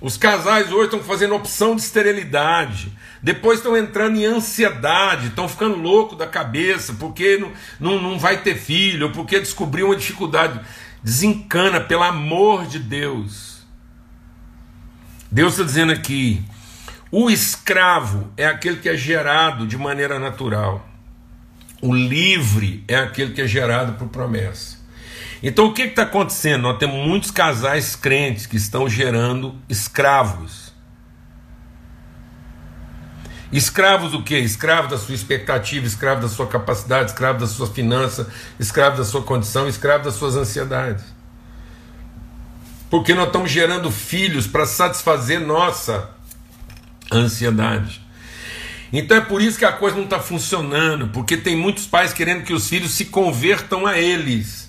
Os 0.01 0.16
casais 0.16 0.71
hoje 0.71 0.85
estão 0.85 1.03
fazendo 1.03 1.35
opção 1.35 1.75
de 1.75 1.83
esterilidade. 1.83 2.95
Depois 3.26 3.58
estão 3.58 3.76
entrando 3.76 4.18
em 4.18 4.24
ansiedade, 4.24 5.26
estão 5.26 5.48
ficando 5.48 5.74
louco 5.74 6.14
da 6.14 6.28
cabeça, 6.28 6.94
porque 6.94 7.36
não, 7.36 7.50
não, 7.80 8.00
não 8.00 8.18
vai 8.20 8.40
ter 8.40 8.54
filho, 8.54 9.10
porque 9.10 9.40
descobriu 9.40 9.86
uma 9.86 9.96
dificuldade. 9.96 10.60
Desencana, 11.02 11.80
pelo 11.80 12.04
amor 12.04 12.66
de 12.66 12.78
Deus. 12.78 13.66
Deus 15.28 15.54
está 15.54 15.64
dizendo 15.64 15.90
aqui: 15.90 16.40
o 17.10 17.28
escravo 17.28 18.32
é 18.36 18.46
aquele 18.46 18.76
que 18.76 18.88
é 18.88 18.96
gerado 18.96 19.66
de 19.66 19.76
maneira 19.76 20.20
natural, 20.20 20.88
o 21.82 21.92
livre 21.92 22.84
é 22.86 22.94
aquele 22.94 23.32
que 23.32 23.42
é 23.42 23.46
gerado 23.48 23.94
por 23.94 24.06
promessa. 24.06 24.78
Então 25.42 25.66
o 25.66 25.74
que 25.74 25.82
está 25.82 26.02
acontecendo? 26.02 26.62
Nós 26.62 26.78
temos 26.78 27.04
muitos 27.04 27.32
casais 27.32 27.96
crentes 27.96 28.46
que 28.46 28.56
estão 28.56 28.88
gerando 28.88 29.52
escravos 29.68 30.65
Escravos 33.52 34.12
o 34.12 34.22
quê? 34.22 34.38
Escravo 34.38 34.88
da 34.88 34.98
sua 34.98 35.14
expectativa, 35.14 35.87
escravo 35.87 36.22
da 36.22 36.28
sua 36.28 36.46
capacidade, 36.46 37.11
escravo 37.11 37.38
da 37.38 37.46
sua 37.46 37.66
finança, 37.66 38.28
escravo 38.59 38.96
da 38.96 39.04
sua 39.04 39.22
condição, 39.22 39.68
escravo 39.68 40.04
das 40.04 40.14
suas 40.14 40.35
ansiedades. 40.37 41.04
Porque 42.90 43.14
nós 43.14 43.26
estamos 43.26 43.50
gerando 43.50 43.90
filhos 43.90 44.46
para 44.46 44.66
satisfazer 44.66 45.40
nossa 45.40 46.11
ansiedade. 47.12 48.04
Então 48.92 49.16
é 49.16 49.20
por 49.20 49.42
isso 49.42 49.59
que 49.59 49.64
a 49.64 49.72
coisa 49.72 49.96
não 49.96 50.04
está 50.04 50.18
funcionando, 50.18 51.09
porque 51.09 51.37
tem 51.37 51.56
muitos 51.56 51.87
pais 51.87 52.12
querendo 52.12 52.44
que 52.44 52.52
os 52.52 52.68
filhos 52.68 52.92
se 52.92 53.06
convertam 53.06 53.87
a 53.87 53.98
eles 53.98 54.65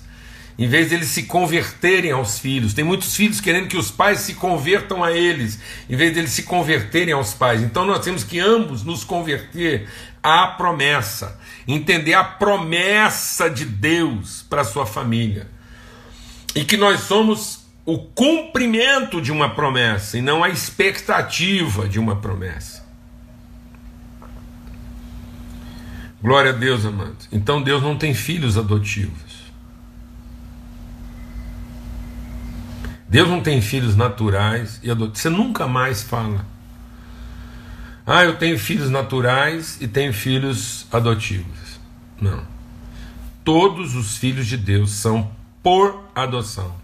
em 0.58 0.66
vez 0.66 0.88
de 0.88 0.96
eles 0.96 1.08
se 1.08 1.22
converterem 1.22 2.10
aos 2.10 2.38
filhos. 2.40 2.74
Tem 2.74 2.84
muitos 2.84 3.14
filhos 3.14 3.40
querendo 3.40 3.68
que 3.68 3.76
os 3.76 3.92
pais 3.92 4.20
se 4.20 4.34
convertam 4.34 5.04
a 5.04 5.12
eles, 5.12 5.60
em 5.88 5.94
vez 5.94 6.12
de 6.12 6.18
eles 6.18 6.32
se 6.32 6.42
converterem 6.42 7.14
aos 7.14 7.32
pais. 7.32 7.62
Então 7.62 7.84
nós 7.84 8.04
temos 8.04 8.24
que 8.24 8.40
ambos 8.40 8.82
nos 8.82 9.04
converter 9.04 9.88
à 10.20 10.48
promessa, 10.48 11.38
entender 11.66 12.14
a 12.14 12.24
promessa 12.24 13.48
de 13.48 13.64
Deus 13.64 14.44
para 14.50 14.64
sua 14.64 14.84
família. 14.84 15.46
E 16.56 16.64
que 16.64 16.76
nós 16.76 17.00
somos 17.00 17.60
o 17.86 17.96
cumprimento 17.98 19.22
de 19.22 19.30
uma 19.30 19.54
promessa 19.54 20.18
e 20.18 20.22
não 20.22 20.42
a 20.42 20.48
expectativa 20.48 21.88
de 21.88 22.00
uma 22.00 22.16
promessa. 22.16 22.84
Glória 26.20 26.50
a 26.50 26.54
Deus, 26.54 26.84
amados. 26.84 27.28
Então 27.30 27.62
Deus 27.62 27.80
não 27.80 27.96
tem 27.96 28.12
filhos 28.12 28.58
adotivos. 28.58 29.27
Deus 33.08 33.28
não 33.28 33.40
tem 33.40 33.60
filhos 33.62 33.96
naturais 33.96 34.78
e 34.82 34.90
adotivos. 34.90 35.20
Você 35.20 35.30
nunca 35.30 35.66
mais 35.66 36.02
fala. 36.02 36.44
Ah, 38.06 38.24
eu 38.24 38.36
tenho 38.36 38.58
filhos 38.58 38.90
naturais 38.90 39.78
e 39.80 39.88
tenho 39.88 40.12
filhos 40.12 40.86
adotivos. 40.92 41.80
Não. 42.20 42.42
Todos 43.42 43.94
os 43.94 44.18
filhos 44.18 44.46
de 44.46 44.56
Deus 44.56 44.90
são 44.92 45.30
por 45.62 46.04
adoção. 46.14 46.74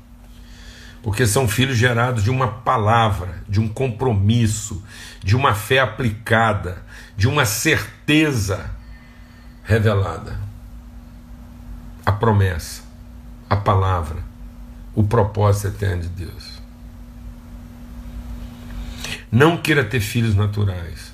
Porque 1.03 1.27
são 1.27 1.47
filhos 1.47 1.77
gerados 1.77 2.25
de 2.25 2.31
uma 2.31 2.49
palavra, 2.49 3.43
de 3.47 3.61
um 3.61 3.69
compromisso, 3.69 4.83
de 5.23 5.37
uma 5.37 5.55
fé 5.55 5.81
aplicada, 5.81 6.83
de 7.15 7.29
uma 7.29 7.45
certeza 7.45 8.71
revelada. 9.63 10.41
A 12.07 12.13
promessa, 12.13 12.83
a 13.49 13.57
palavra, 13.57 14.23
o 14.95 15.03
propósito 15.03 15.69
eterno 15.69 16.03
de 16.03 16.09
Deus. 16.09 16.63
Não 19.31 19.57
queira 19.57 19.85
ter 19.85 20.01
filhos 20.01 20.35
naturais. 20.35 21.13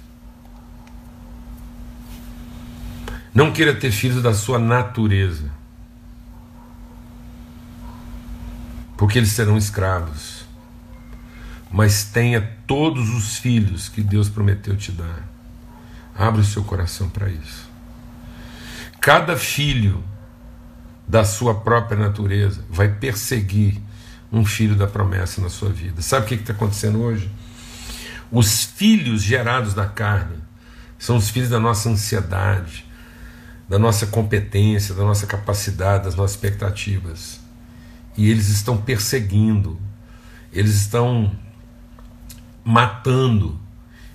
Não 3.32 3.52
queira 3.52 3.74
ter 3.74 3.90
filhos 3.90 4.22
da 4.22 4.34
sua 4.34 4.58
natureza. 4.58 5.50
Porque 8.96 9.18
eles 9.18 9.30
serão 9.30 9.56
escravos. 9.56 10.44
Mas 11.70 12.04
tenha 12.04 12.42
todos 12.66 13.08
os 13.10 13.38
filhos 13.38 13.88
que 13.88 14.02
Deus 14.02 14.28
prometeu 14.28 14.76
te 14.76 14.92
dar. 14.92 15.26
Abra 16.14 16.42
o 16.42 16.44
seu 16.44 16.62
coração 16.64 17.08
para 17.08 17.30
isso. 17.30 17.70
Cada 19.00 19.36
filho 19.36 20.04
da 21.10 21.24
sua 21.24 21.56
própria 21.56 21.98
natureza 21.98 22.64
vai 22.70 22.88
perseguir 22.88 23.76
um 24.30 24.44
filho 24.44 24.76
da 24.76 24.86
promessa 24.86 25.40
na 25.40 25.48
sua 25.48 25.68
vida. 25.68 26.00
Sabe 26.00 26.24
o 26.24 26.28
que 26.28 26.34
está 26.36 26.52
acontecendo 26.52 27.02
hoje? 27.02 27.28
Os 28.30 28.62
filhos 28.62 29.20
gerados 29.20 29.74
da 29.74 29.86
carne 29.86 30.36
são 30.96 31.16
os 31.16 31.28
filhos 31.28 31.48
da 31.48 31.58
nossa 31.58 31.90
ansiedade, 31.90 32.86
da 33.68 33.76
nossa 33.76 34.06
competência, 34.06 34.94
da 34.94 35.02
nossa 35.02 35.26
capacidade, 35.26 36.04
das 36.04 36.14
nossas 36.14 36.36
expectativas. 36.36 37.40
E 38.16 38.30
eles 38.30 38.48
estão 38.48 38.76
perseguindo, 38.76 39.80
eles 40.52 40.76
estão 40.76 41.32
matando, 42.64 43.58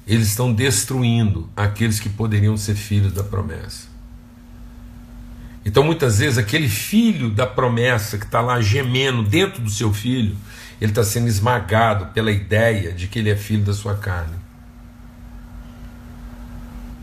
eles 0.07 0.29
estão 0.29 0.53
destruindo 0.53 1.49
aqueles 1.57 1.99
que 1.99 2.07
poderiam 2.07 2.55
ser 2.55 2.75
filhos 2.75 3.11
da 3.11 3.23
promessa. 3.23 3.94
Então, 5.65 5.83
muitas 5.83 6.19
vezes, 6.19 6.37
aquele 6.37 6.69
filho 6.69 7.31
da 7.31 7.47
promessa 7.47 8.19
que 8.19 8.25
está 8.25 8.39
lá 8.39 8.61
gemendo 8.61 9.23
dentro 9.23 9.63
do 9.63 9.69
seu 9.69 9.91
filho, 9.91 10.37
ele 10.79 10.91
está 10.91 11.03
sendo 11.03 11.27
esmagado 11.27 12.13
pela 12.13 12.31
ideia 12.31 12.91
de 12.91 13.07
que 13.07 13.17
ele 13.17 13.31
é 13.31 13.35
filho 13.35 13.63
da 13.63 13.73
sua 13.73 13.95
carne. 13.95 14.35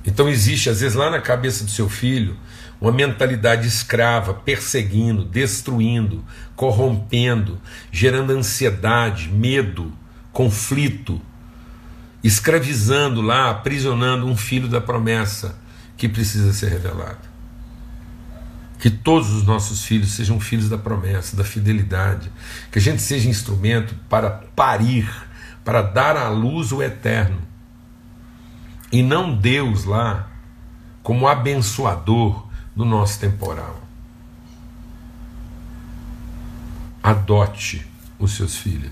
Então, 0.07 0.29
existe, 0.29 0.71
às 0.71 0.81
vezes, 0.81 0.97
lá 0.97 1.11
na 1.11 1.21
cabeça 1.21 1.65
do 1.65 1.71
seu 1.71 1.89
filho, 1.89 2.37
uma 2.81 2.93
mentalidade 2.93 3.67
escrava, 3.67 4.33
perseguindo, 4.33 5.25
destruindo, 5.25 6.25
corrompendo, 6.55 7.61
gerando 7.91 8.33
ansiedade, 8.33 9.29
medo, 9.29 9.93
conflito, 10.33 11.21
escravizando 12.23 13.21
lá, 13.21 13.51
aprisionando 13.51 14.27
um 14.27 14.37
filho 14.37 14.69
da 14.69 14.81
promessa 14.81 15.59
que 15.97 16.09
precisa 16.09 16.53
ser 16.53 16.69
revelado. 16.71 17.32
Que 18.83 18.91
todos 18.91 19.31
os 19.31 19.45
nossos 19.45 19.85
filhos 19.85 20.11
sejam 20.11 20.41
filhos 20.41 20.69
da 20.69 20.77
promessa, 20.77 21.37
da 21.37 21.45
fidelidade. 21.45 22.33
Que 22.69 22.81
a 22.81 22.83
gente 22.83 23.01
seja 23.01 23.29
instrumento 23.29 23.95
para 24.09 24.29
parir, 24.57 25.09
para 25.65 25.83
dar 25.83 26.17
à 26.17 26.29
luz 26.29 26.73
o 26.73 26.83
eterno. 26.83 27.41
E 28.91 29.01
não 29.01 29.37
Deus 29.37 29.85
lá 29.85 30.29
como 31.01 31.29
abençoador 31.29 32.49
do 32.75 32.85
nosso 32.85 33.21
temporal. 33.21 33.81
Adote 37.01 37.87
os 38.19 38.33
seus 38.33 38.57
filhos. 38.57 38.91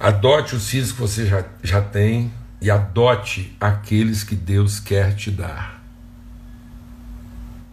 Adote 0.00 0.56
os 0.56 0.68
filhos 0.68 0.90
que 0.90 1.00
você 1.00 1.24
já, 1.24 1.44
já 1.62 1.80
tem 1.80 2.32
e 2.60 2.68
adote 2.68 3.56
aqueles 3.60 4.24
que 4.24 4.34
Deus 4.34 4.80
quer 4.80 5.14
te 5.14 5.30
dar. 5.30 5.75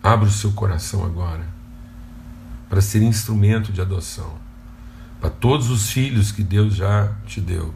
Abra 0.04 0.28
o 0.28 0.32
seu 0.32 0.52
coração 0.52 1.06
agora 1.06 1.48
para 2.70 2.82
ser 2.82 3.02
instrumento 3.02 3.72
de 3.72 3.80
adoção 3.80 4.44
para 5.24 5.30
todos 5.30 5.70
os 5.70 5.90
filhos 5.90 6.34
que 6.34 6.44
Deus 6.44 6.76
já 6.76 7.10
te 7.26 7.40
deu 7.40 7.74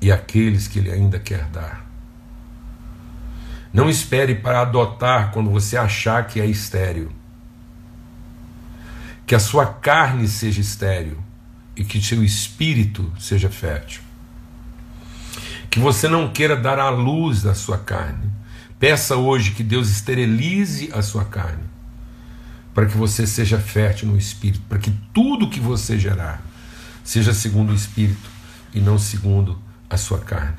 e 0.00 0.10
aqueles 0.10 0.66
que 0.66 0.80
Ele 0.80 0.90
ainda 0.90 1.20
quer 1.20 1.44
dar. 1.44 1.86
Não 3.72 3.88
espere 3.88 4.34
para 4.34 4.62
adotar 4.62 5.30
quando 5.30 5.50
você 5.50 5.76
achar 5.76 6.26
que 6.26 6.40
é 6.40 6.46
estéril. 6.46 7.12
Que 9.24 9.36
a 9.36 9.38
sua 9.38 9.66
carne 9.66 10.26
seja 10.26 10.60
estéril 10.60 11.18
e 11.76 11.84
que 11.84 12.02
seu 12.02 12.24
espírito 12.24 13.12
seja 13.16 13.48
fértil. 13.48 14.02
Que 15.70 15.78
você 15.78 16.08
não 16.08 16.32
queira 16.32 16.56
dar 16.56 16.80
à 16.80 16.88
luz 16.88 17.42
da 17.42 17.54
sua 17.54 17.78
carne, 17.78 18.32
Peça 18.78 19.16
hoje 19.16 19.52
que 19.52 19.62
Deus 19.62 19.88
esterilize 19.90 20.90
a 20.92 21.00
sua 21.00 21.24
carne, 21.24 21.64
para 22.74 22.86
que 22.86 22.96
você 22.96 23.26
seja 23.26 23.58
fértil 23.58 24.08
no 24.08 24.18
espírito, 24.18 24.62
para 24.68 24.78
que 24.78 24.90
tudo 25.12 25.48
que 25.48 25.60
você 25.60 25.98
gerar 25.98 26.42
seja 27.04 27.32
segundo 27.32 27.70
o 27.70 27.74
espírito 27.74 28.28
e 28.72 28.80
não 28.80 28.98
segundo 28.98 29.60
a 29.88 29.96
sua 29.96 30.18
carne. 30.18 30.58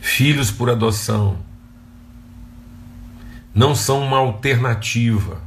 Filhos 0.00 0.50
por 0.50 0.68
adoção 0.68 1.38
não 3.54 3.74
são 3.74 4.02
uma 4.02 4.18
alternativa 4.18 5.40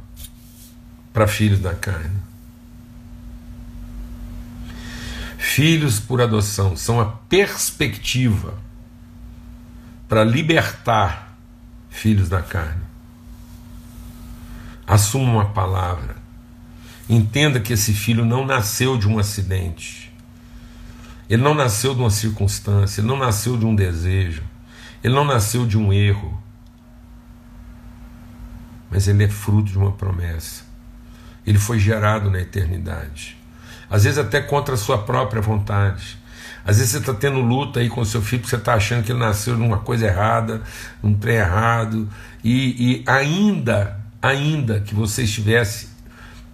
para 1.12 1.28
filhos 1.28 1.60
da 1.60 1.74
carne. 1.74 2.16
Filhos 5.38 6.00
por 6.00 6.20
adoção 6.20 6.76
são 6.76 7.00
a 7.00 7.04
perspectiva 7.06 8.63
para 10.14 10.22
libertar 10.22 11.36
filhos 11.90 12.28
da 12.28 12.40
carne. 12.40 12.84
Assuma 14.86 15.32
uma 15.32 15.46
palavra. 15.46 16.14
Entenda 17.08 17.58
que 17.58 17.72
esse 17.72 17.92
filho 17.92 18.24
não 18.24 18.46
nasceu 18.46 18.96
de 18.96 19.08
um 19.08 19.18
acidente. 19.18 20.12
Ele 21.28 21.42
não 21.42 21.52
nasceu 21.52 21.96
de 21.96 22.00
uma 22.00 22.10
circunstância, 22.10 23.00
ele 23.00 23.08
não 23.08 23.16
nasceu 23.16 23.56
de 23.56 23.66
um 23.66 23.74
desejo, 23.74 24.44
ele 25.02 25.12
não 25.12 25.24
nasceu 25.24 25.66
de 25.66 25.76
um 25.76 25.92
erro. 25.92 26.40
Mas 28.88 29.08
ele 29.08 29.24
é 29.24 29.28
fruto 29.28 29.72
de 29.72 29.78
uma 29.78 29.90
promessa. 29.90 30.62
Ele 31.44 31.58
foi 31.58 31.80
gerado 31.80 32.30
na 32.30 32.38
eternidade. 32.38 33.36
Às 33.90 34.04
vezes 34.04 34.18
até 34.20 34.40
contra 34.40 34.74
a 34.74 34.78
sua 34.78 34.98
própria 34.98 35.42
vontade. 35.42 36.16
Às 36.64 36.78
vezes 36.78 36.92
você 36.92 36.98
está 36.98 37.12
tendo 37.12 37.40
luta 37.40 37.80
aí 37.80 37.88
com 37.88 38.00
o 38.00 38.06
seu 38.06 38.22
filho 38.22 38.40
porque 38.40 38.56
você 38.56 38.60
está 38.60 38.74
achando 38.74 39.04
que 39.04 39.12
ele 39.12 39.18
nasceu 39.18 39.56
numa 39.56 39.78
coisa 39.78 40.06
errada, 40.06 40.62
num 41.02 41.14
trem 41.14 41.36
errado, 41.36 42.08
e, 42.42 43.00
e 43.00 43.04
ainda, 43.06 44.00
ainda 44.22 44.80
que 44.80 44.94
você 44.94 45.24
estivesse 45.24 45.88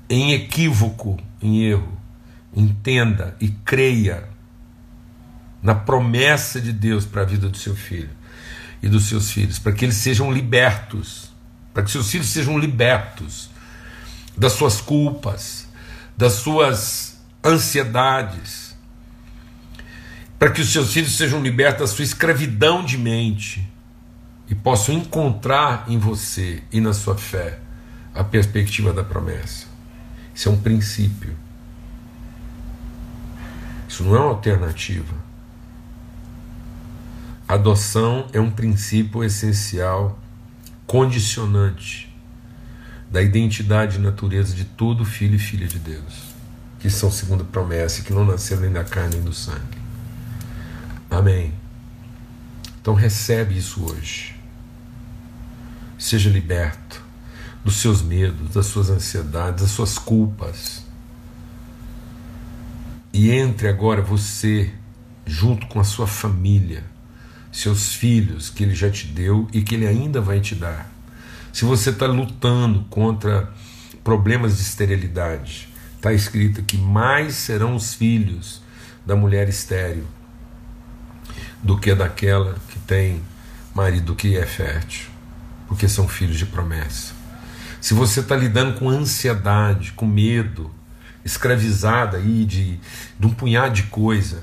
em 0.09 0.33
equívoco, 0.33 1.17
em 1.41 1.63
erro, 1.63 1.97
entenda 2.55 3.37
e 3.41 3.49
creia 3.49 4.29
na 5.63 5.75
promessa 5.75 6.61
de 6.61 6.73
Deus 6.73 7.07
para 7.07 7.23
a 7.23 7.25
vida 7.25 7.49
do 7.49 7.57
seu 7.57 7.77
filho 7.77 8.11
e 8.83 8.89
dos 8.89 9.05
seus 9.05 9.31
filhos, 9.31 9.59
para 9.59 9.73
que 9.73 9.85
eles 9.85 9.97
sejam 9.97 10.33
libertos, 10.33 11.31
para 11.73 11.83
que 11.83 11.91
seus 11.91 12.11
filhos 12.11 12.29
sejam 12.29 12.59
libertos 12.59 13.51
das 14.37 14.55
suas 14.55 14.81
culpas, 14.81 15.69
das 16.17 16.33
suas 16.35 17.21
ansiedades, 17.45 18.70
para 20.41 20.51
que 20.51 20.63
os 20.63 20.73
seus 20.73 20.95
filhos 20.95 21.19
sejam 21.19 21.43
libertos 21.43 21.81
da 21.83 21.87
sua 21.87 22.03
escravidão 22.03 22.83
de 22.83 22.97
mente 22.97 23.71
e 24.49 24.55
possam 24.55 24.95
encontrar 24.95 25.85
em 25.87 25.99
você 25.99 26.63
e 26.73 26.81
na 26.81 26.95
sua 26.95 27.15
fé 27.15 27.59
a 28.15 28.25
perspectiva 28.25 28.91
da 28.91 29.05
promessa. 29.05 29.67
Isso 30.35 30.49
é 30.49 30.53
um 30.53 30.57
princípio. 30.59 31.37
Isso 33.87 34.03
não 34.03 34.17
é 34.17 34.19
uma 34.19 34.31
alternativa. 34.31 35.15
adoção 37.47 38.27
é 38.33 38.41
um 38.41 38.51
princípio 38.51 39.23
essencial, 39.23 40.19
condicionante 40.87 42.11
da 43.11 43.21
identidade 43.21 43.99
e 43.99 44.01
natureza 44.01 44.55
de 44.55 44.65
todo 44.65 45.05
filho 45.05 45.35
e 45.35 45.39
filha 45.39 45.67
de 45.67 45.79
Deus, 45.79 46.35
que 46.79 46.89
são 46.89 47.11
segundo 47.11 47.43
a 47.43 47.45
promessa, 47.45 48.03
que 48.03 48.13
não 48.13 48.25
nasceram 48.25 48.63
nem 48.63 48.73
da 48.73 48.85
carne 48.85 49.17
nem 49.17 49.25
do 49.25 49.35
sangue. 49.35 49.80
Amém. 51.11 51.53
Então 52.81 52.95
recebe 52.95 53.59
isso 53.59 53.85
hoje. 53.85 54.35
Seja 55.99 56.31
liberto 56.31 57.03
dos 57.65 57.77
seus 57.77 58.01
medos, 58.01 58.55
das 58.55 58.67
suas 58.67 58.89
ansiedades, 58.89 59.63
das 59.63 59.71
suas 59.73 59.99
culpas. 59.99 60.87
E 63.13 63.31
entre 63.31 63.69
agora 63.69 64.01
você, 64.01 64.73
junto 65.27 65.67
com 65.67 65.81
a 65.81 65.85
sua 65.85 66.07
família, 66.07 66.85
seus 67.53 67.95
filhos 67.95 68.49
que 68.49 68.63
ele 68.63 68.75
já 68.75 68.89
te 68.89 69.07
deu 69.09 69.49
e 69.53 69.63
que 69.63 69.75
ele 69.75 69.87
ainda 69.87 70.21
vai 70.21 70.41
te 70.41 70.55
dar. 70.55 70.91
Se 71.53 71.65
você 71.65 71.91
está 71.91 72.07
lutando 72.07 72.85
contra 72.89 73.53
problemas 74.03 74.57
de 74.57 74.63
esterilidade, 74.63 75.71
Está 76.01 76.15
escrito 76.15 76.63
que 76.63 76.79
mais 76.79 77.35
serão 77.35 77.77
os 77.77 77.93
filhos 77.93 78.63
da 79.05 79.15
mulher 79.15 79.51
estéril 79.51 80.07
do 81.63 81.79
que 81.79 81.95
daquela 81.95 82.57
que 82.69 82.79
tem 82.81 83.23
marido 83.75 84.15
que 84.15 84.37
é 84.37 84.47
fértil, 84.47 85.09
porque 85.69 85.89
são 85.89 86.09
filhos 86.09 86.39
de 86.39 86.47
promessa. 86.47 87.13
Se 87.81 87.95
você 87.95 88.21
está 88.21 88.37
lidando 88.37 88.79
com 88.79 88.89
ansiedade, 88.89 89.93
com 89.93 90.07
medo, 90.07 90.71
escravizada 91.25 92.19
aí 92.19 92.45
de, 92.45 92.79
de 93.19 93.27
um 93.27 93.31
punhado 93.31 93.75
de 93.75 93.85
coisa, 93.85 94.43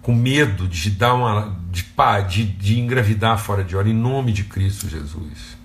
com 0.00 0.14
medo 0.14 0.66
de 0.66 0.90
dar 0.90 1.14
uma 1.14 1.56
de, 1.70 1.84
de, 2.28 2.44
de 2.46 2.80
engravidar 2.80 3.38
fora 3.38 3.62
de 3.62 3.76
hora, 3.76 3.88
em 3.88 3.94
nome 3.94 4.32
de 4.32 4.44
Cristo 4.44 4.88
Jesus. 4.88 5.58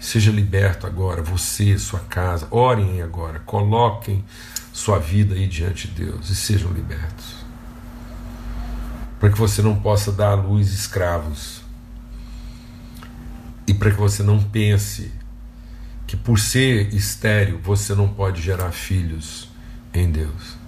Seja 0.00 0.30
liberto 0.30 0.86
agora, 0.86 1.22
você, 1.22 1.78
sua 1.78 2.00
casa, 2.00 2.46
orem 2.50 3.00
agora, 3.00 3.38
coloquem 3.40 4.24
sua 4.72 4.98
vida 4.98 5.34
aí 5.34 5.46
diante 5.46 5.88
de 5.88 6.04
Deus 6.04 6.28
e 6.30 6.34
sejam 6.34 6.70
libertos. 6.72 7.43
Para 9.24 9.32
que 9.32 9.38
você 9.38 9.62
não 9.62 9.74
possa 9.74 10.12
dar 10.12 10.32
à 10.32 10.34
luz 10.34 10.70
escravos. 10.70 11.62
E 13.66 13.72
para 13.72 13.90
que 13.90 13.96
você 13.96 14.22
não 14.22 14.38
pense 14.38 15.10
que 16.06 16.14
por 16.14 16.38
ser 16.38 16.94
estéril 16.94 17.58
você 17.58 17.94
não 17.94 18.06
pode 18.06 18.42
gerar 18.42 18.70
filhos 18.70 19.48
em 19.94 20.10
Deus. 20.10 20.58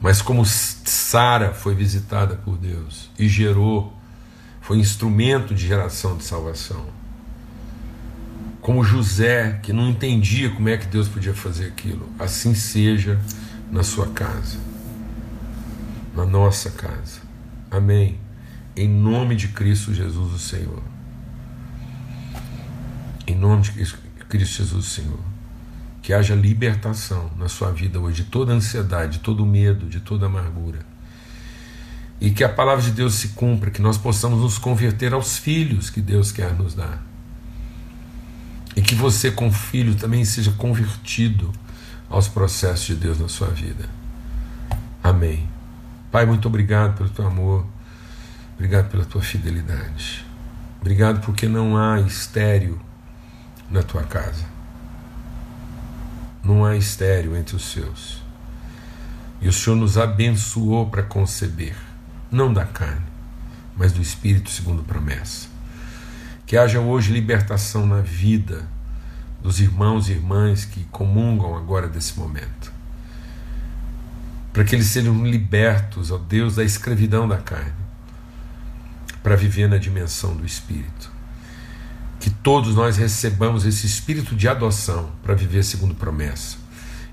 Mas 0.00 0.20
como 0.20 0.44
Sara 0.44 1.54
foi 1.54 1.76
visitada 1.76 2.34
por 2.34 2.58
Deus 2.58 3.08
e 3.16 3.28
gerou, 3.28 3.96
foi 4.60 4.78
instrumento 4.78 5.54
de 5.54 5.68
geração 5.68 6.16
de 6.16 6.24
salvação. 6.24 6.86
Como 8.60 8.82
José, 8.82 9.60
que 9.62 9.72
não 9.72 9.88
entendia 9.88 10.50
como 10.50 10.68
é 10.68 10.76
que 10.76 10.88
Deus 10.88 11.06
podia 11.06 11.34
fazer 11.34 11.66
aquilo, 11.66 12.08
assim 12.18 12.52
seja 12.52 13.16
na 13.70 13.84
sua 13.84 14.08
casa, 14.08 14.58
na 16.14 16.24
nossa 16.24 16.70
casa. 16.70 17.20
Amém. 17.70 18.18
Em 18.76 18.88
nome 18.88 19.36
de 19.36 19.48
Cristo 19.48 19.92
Jesus, 19.92 20.32
o 20.32 20.38
Senhor. 20.38 20.82
Em 23.26 23.34
nome 23.34 23.62
de 23.62 23.72
Cristo 24.28 24.58
Jesus, 24.58 24.86
o 24.86 24.90
Senhor 24.90 25.34
que 26.04 26.12
haja 26.12 26.34
libertação 26.34 27.30
na 27.38 27.48
sua 27.48 27.72
vida 27.72 27.98
hoje 27.98 28.24
de 28.24 28.30
toda 28.30 28.52
ansiedade, 28.52 29.12
de 29.12 29.18
todo 29.20 29.46
medo, 29.46 29.88
de 29.88 30.00
toda 30.00 30.26
amargura. 30.26 30.80
E 32.20 32.30
que 32.30 32.44
a 32.44 32.48
palavra 32.48 32.84
de 32.84 32.90
Deus 32.90 33.14
se 33.14 33.28
cumpra, 33.28 33.70
que 33.70 33.80
nós 33.80 33.96
possamos 33.96 34.40
nos 34.40 34.58
converter 34.58 35.14
aos 35.14 35.38
filhos 35.38 35.88
que 35.88 36.02
Deus 36.02 36.30
quer 36.30 36.52
nos 36.52 36.74
dar. 36.74 37.02
E 38.76 38.82
que 38.82 38.94
você, 38.94 39.30
com 39.30 39.50
filho, 39.50 39.94
também 39.94 40.26
seja 40.26 40.52
convertido 40.52 41.50
aos 42.10 42.28
processos 42.28 42.84
de 42.84 42.96
Deus 42.96 43.18
na 43.18 43.28
sua 43.28 43.48
vida. 43.48 43.88
Amém. 45.02 45.53
Pai, 46.14 46.24
muito 46.24 46.46
obrigado 46.46 46.96
pelo 46.96 47.08
teu 47.08 47.26
amor, 47.26 47.66
obrigado 48.54 48.88
pela 48.88 49.04
tua 49.04 49.20
fidelidade. 49.20 50.24
Obrigado 50.80 51.20
porque 51.20 51.48
não 51.48 51.76
há 51.76 52.00
estéreo 52.00 52.80
na 53.68 53.82
tua 53.82 54.04
casa 54.04 54.54
não 56.44 56.64
há 56.64 56.76
estéreo 56.76 57.34
entre 57.34 57.56
os 57.56 57.64
seus. 57.64 58.22
E 59.40 59.48
o 59.48 59.52
Senhor 59.52 59.76
nos 59.76 59.96
abençoou 59.96 60.88
para 60.88 61.02
conceber, 61.02 61.74
não 62.30 62.52
da 62.52 62.64
carne, 62.64 63.06
mas 63.76 63.92
do 63.92 64.02
Espírito 64.02 64.50
segundo 64.50 64.82
promessa. 64.82 65.48
Que 66.46 66.56
haja 66.56 66.80
hoje 66.80 67.12
libertação 67.12 67.86
na 67.86 68.00
vida 68.00 68.68
dos 69.42 69.60
irmãos 69.60 70.08
e 70.08 70.12
irmãs 70.12 70.64
que 70.64 70.84
comungam 70.84 71.56
agora 71.56 71.88
desse 71.88 72.18
momento. 72.18 72.63
Para 74.54 74.64
que 74.64 74.74
eles 74.74 74.86
sejam 74.86 75.22
libertos, 75.26 76.10
ó 76.10 76.16
Deus, 76.16 76.56
da 76.56 76.64
escravidão 76.64 77.28
da 77.28 77.36
carne, 77.36 77.74
para 79.22 79.36
viver 79.36 79.68
na 79.68 79.76
dimensão 79.76 80.34
do 80.34 80.46
Espírito 80.46 81.12
que 82.24 82.30
todos 82.30 82.74
nós 82.74 82.96
recebamos 82.96 83.66
esse 83.66 83.84
espírito 83.84 84.34
de 84.34 84.48
adoção 84.48 85.10
para 85.22 85.34
viver 85.34 85.62
segundo 85.62 85.94
promessa 85.94 86.56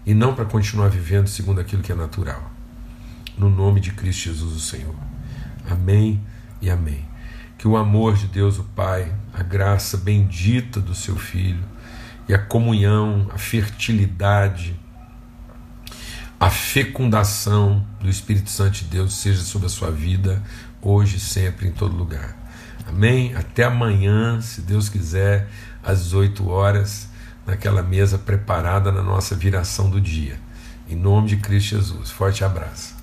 e 0.06 0.14
não 0.14 0.34
para 0.34 0.46
continuar 0.46 0.88
vivendo 0.88 1.28
segundo 1.28 1.60
aquilo 1.60 1.84
que 1.84 1.92
é 1.92 1.96
natural. 1.96 2.50
No 3.38 3.50
nome 3.50 3.82
de 3.82 3.92
Cristo 3.92 4.30
Jesus, 4.30 4.54
o 4.56 4.60
Senhor. 4.62 4.96
Amém 5.70 6.18
e 6.62 6.70
amém. 6.70 7.06
Que 7.58 7.68
o 7.68 7.76
amor 7.76 8.16
de 8.16 8.26
Deus, 8.28 8.58
o 8.58 8.64
Pai, 8.64 9.14
a 9.34 9.44
graça 9.44 9.98
bendita 9.98 10.80
do 10.80 10.96
seu 10.96 11.18
Filho 11.18 11.66
e 12.30 12.34
a 12.34 12.40
comunhão, 12.40 13.30
a 13.34 13.38
fertilidade, 13.38 14.80
a 16.42 16.50
fecundação 16.50 17.86
do 18.00 18.10
Espírito 18.10 18.50
Santo 18.50 18.80
de 18.80 18.86
Deus 18.86 19.14
seja 19.14 19.44
sobre 19.44 19.68
a 19.68 19.70
sua 19.70 19.92
vida, 19.92 20.42
hoje, 20.82 21.20
sempre, 21.20 21.68
em 21.68 21.72
todo 21.72 21.96
lugar. 21.96 22.36
Amém? 22.88 23.36
Até 23.36 23.66
amanhã, 23.66 24.42
se 24.42 24.60
Deus 24.62 24.90
quiser, 24.90 25.48
às 25.84 26.06
18 26.06 26.50
horas, 26.50 27.08
naquela 27.46 27.84
mesa 27.84 28.18
preparada 28.18 28.92
na 28.92 29.04
nossa 29.04 29.36
viração 29.36 29.88
do 29.88 30.02
dia. 30.02 30.40
Em 30.90 30.96
nome 30.96 31.28
de 31.28 31.38
Cristo 31.38 31.76
Jesus. 31.76 32.10
Forte 32.10 32.44
abraço. 32.44 33.01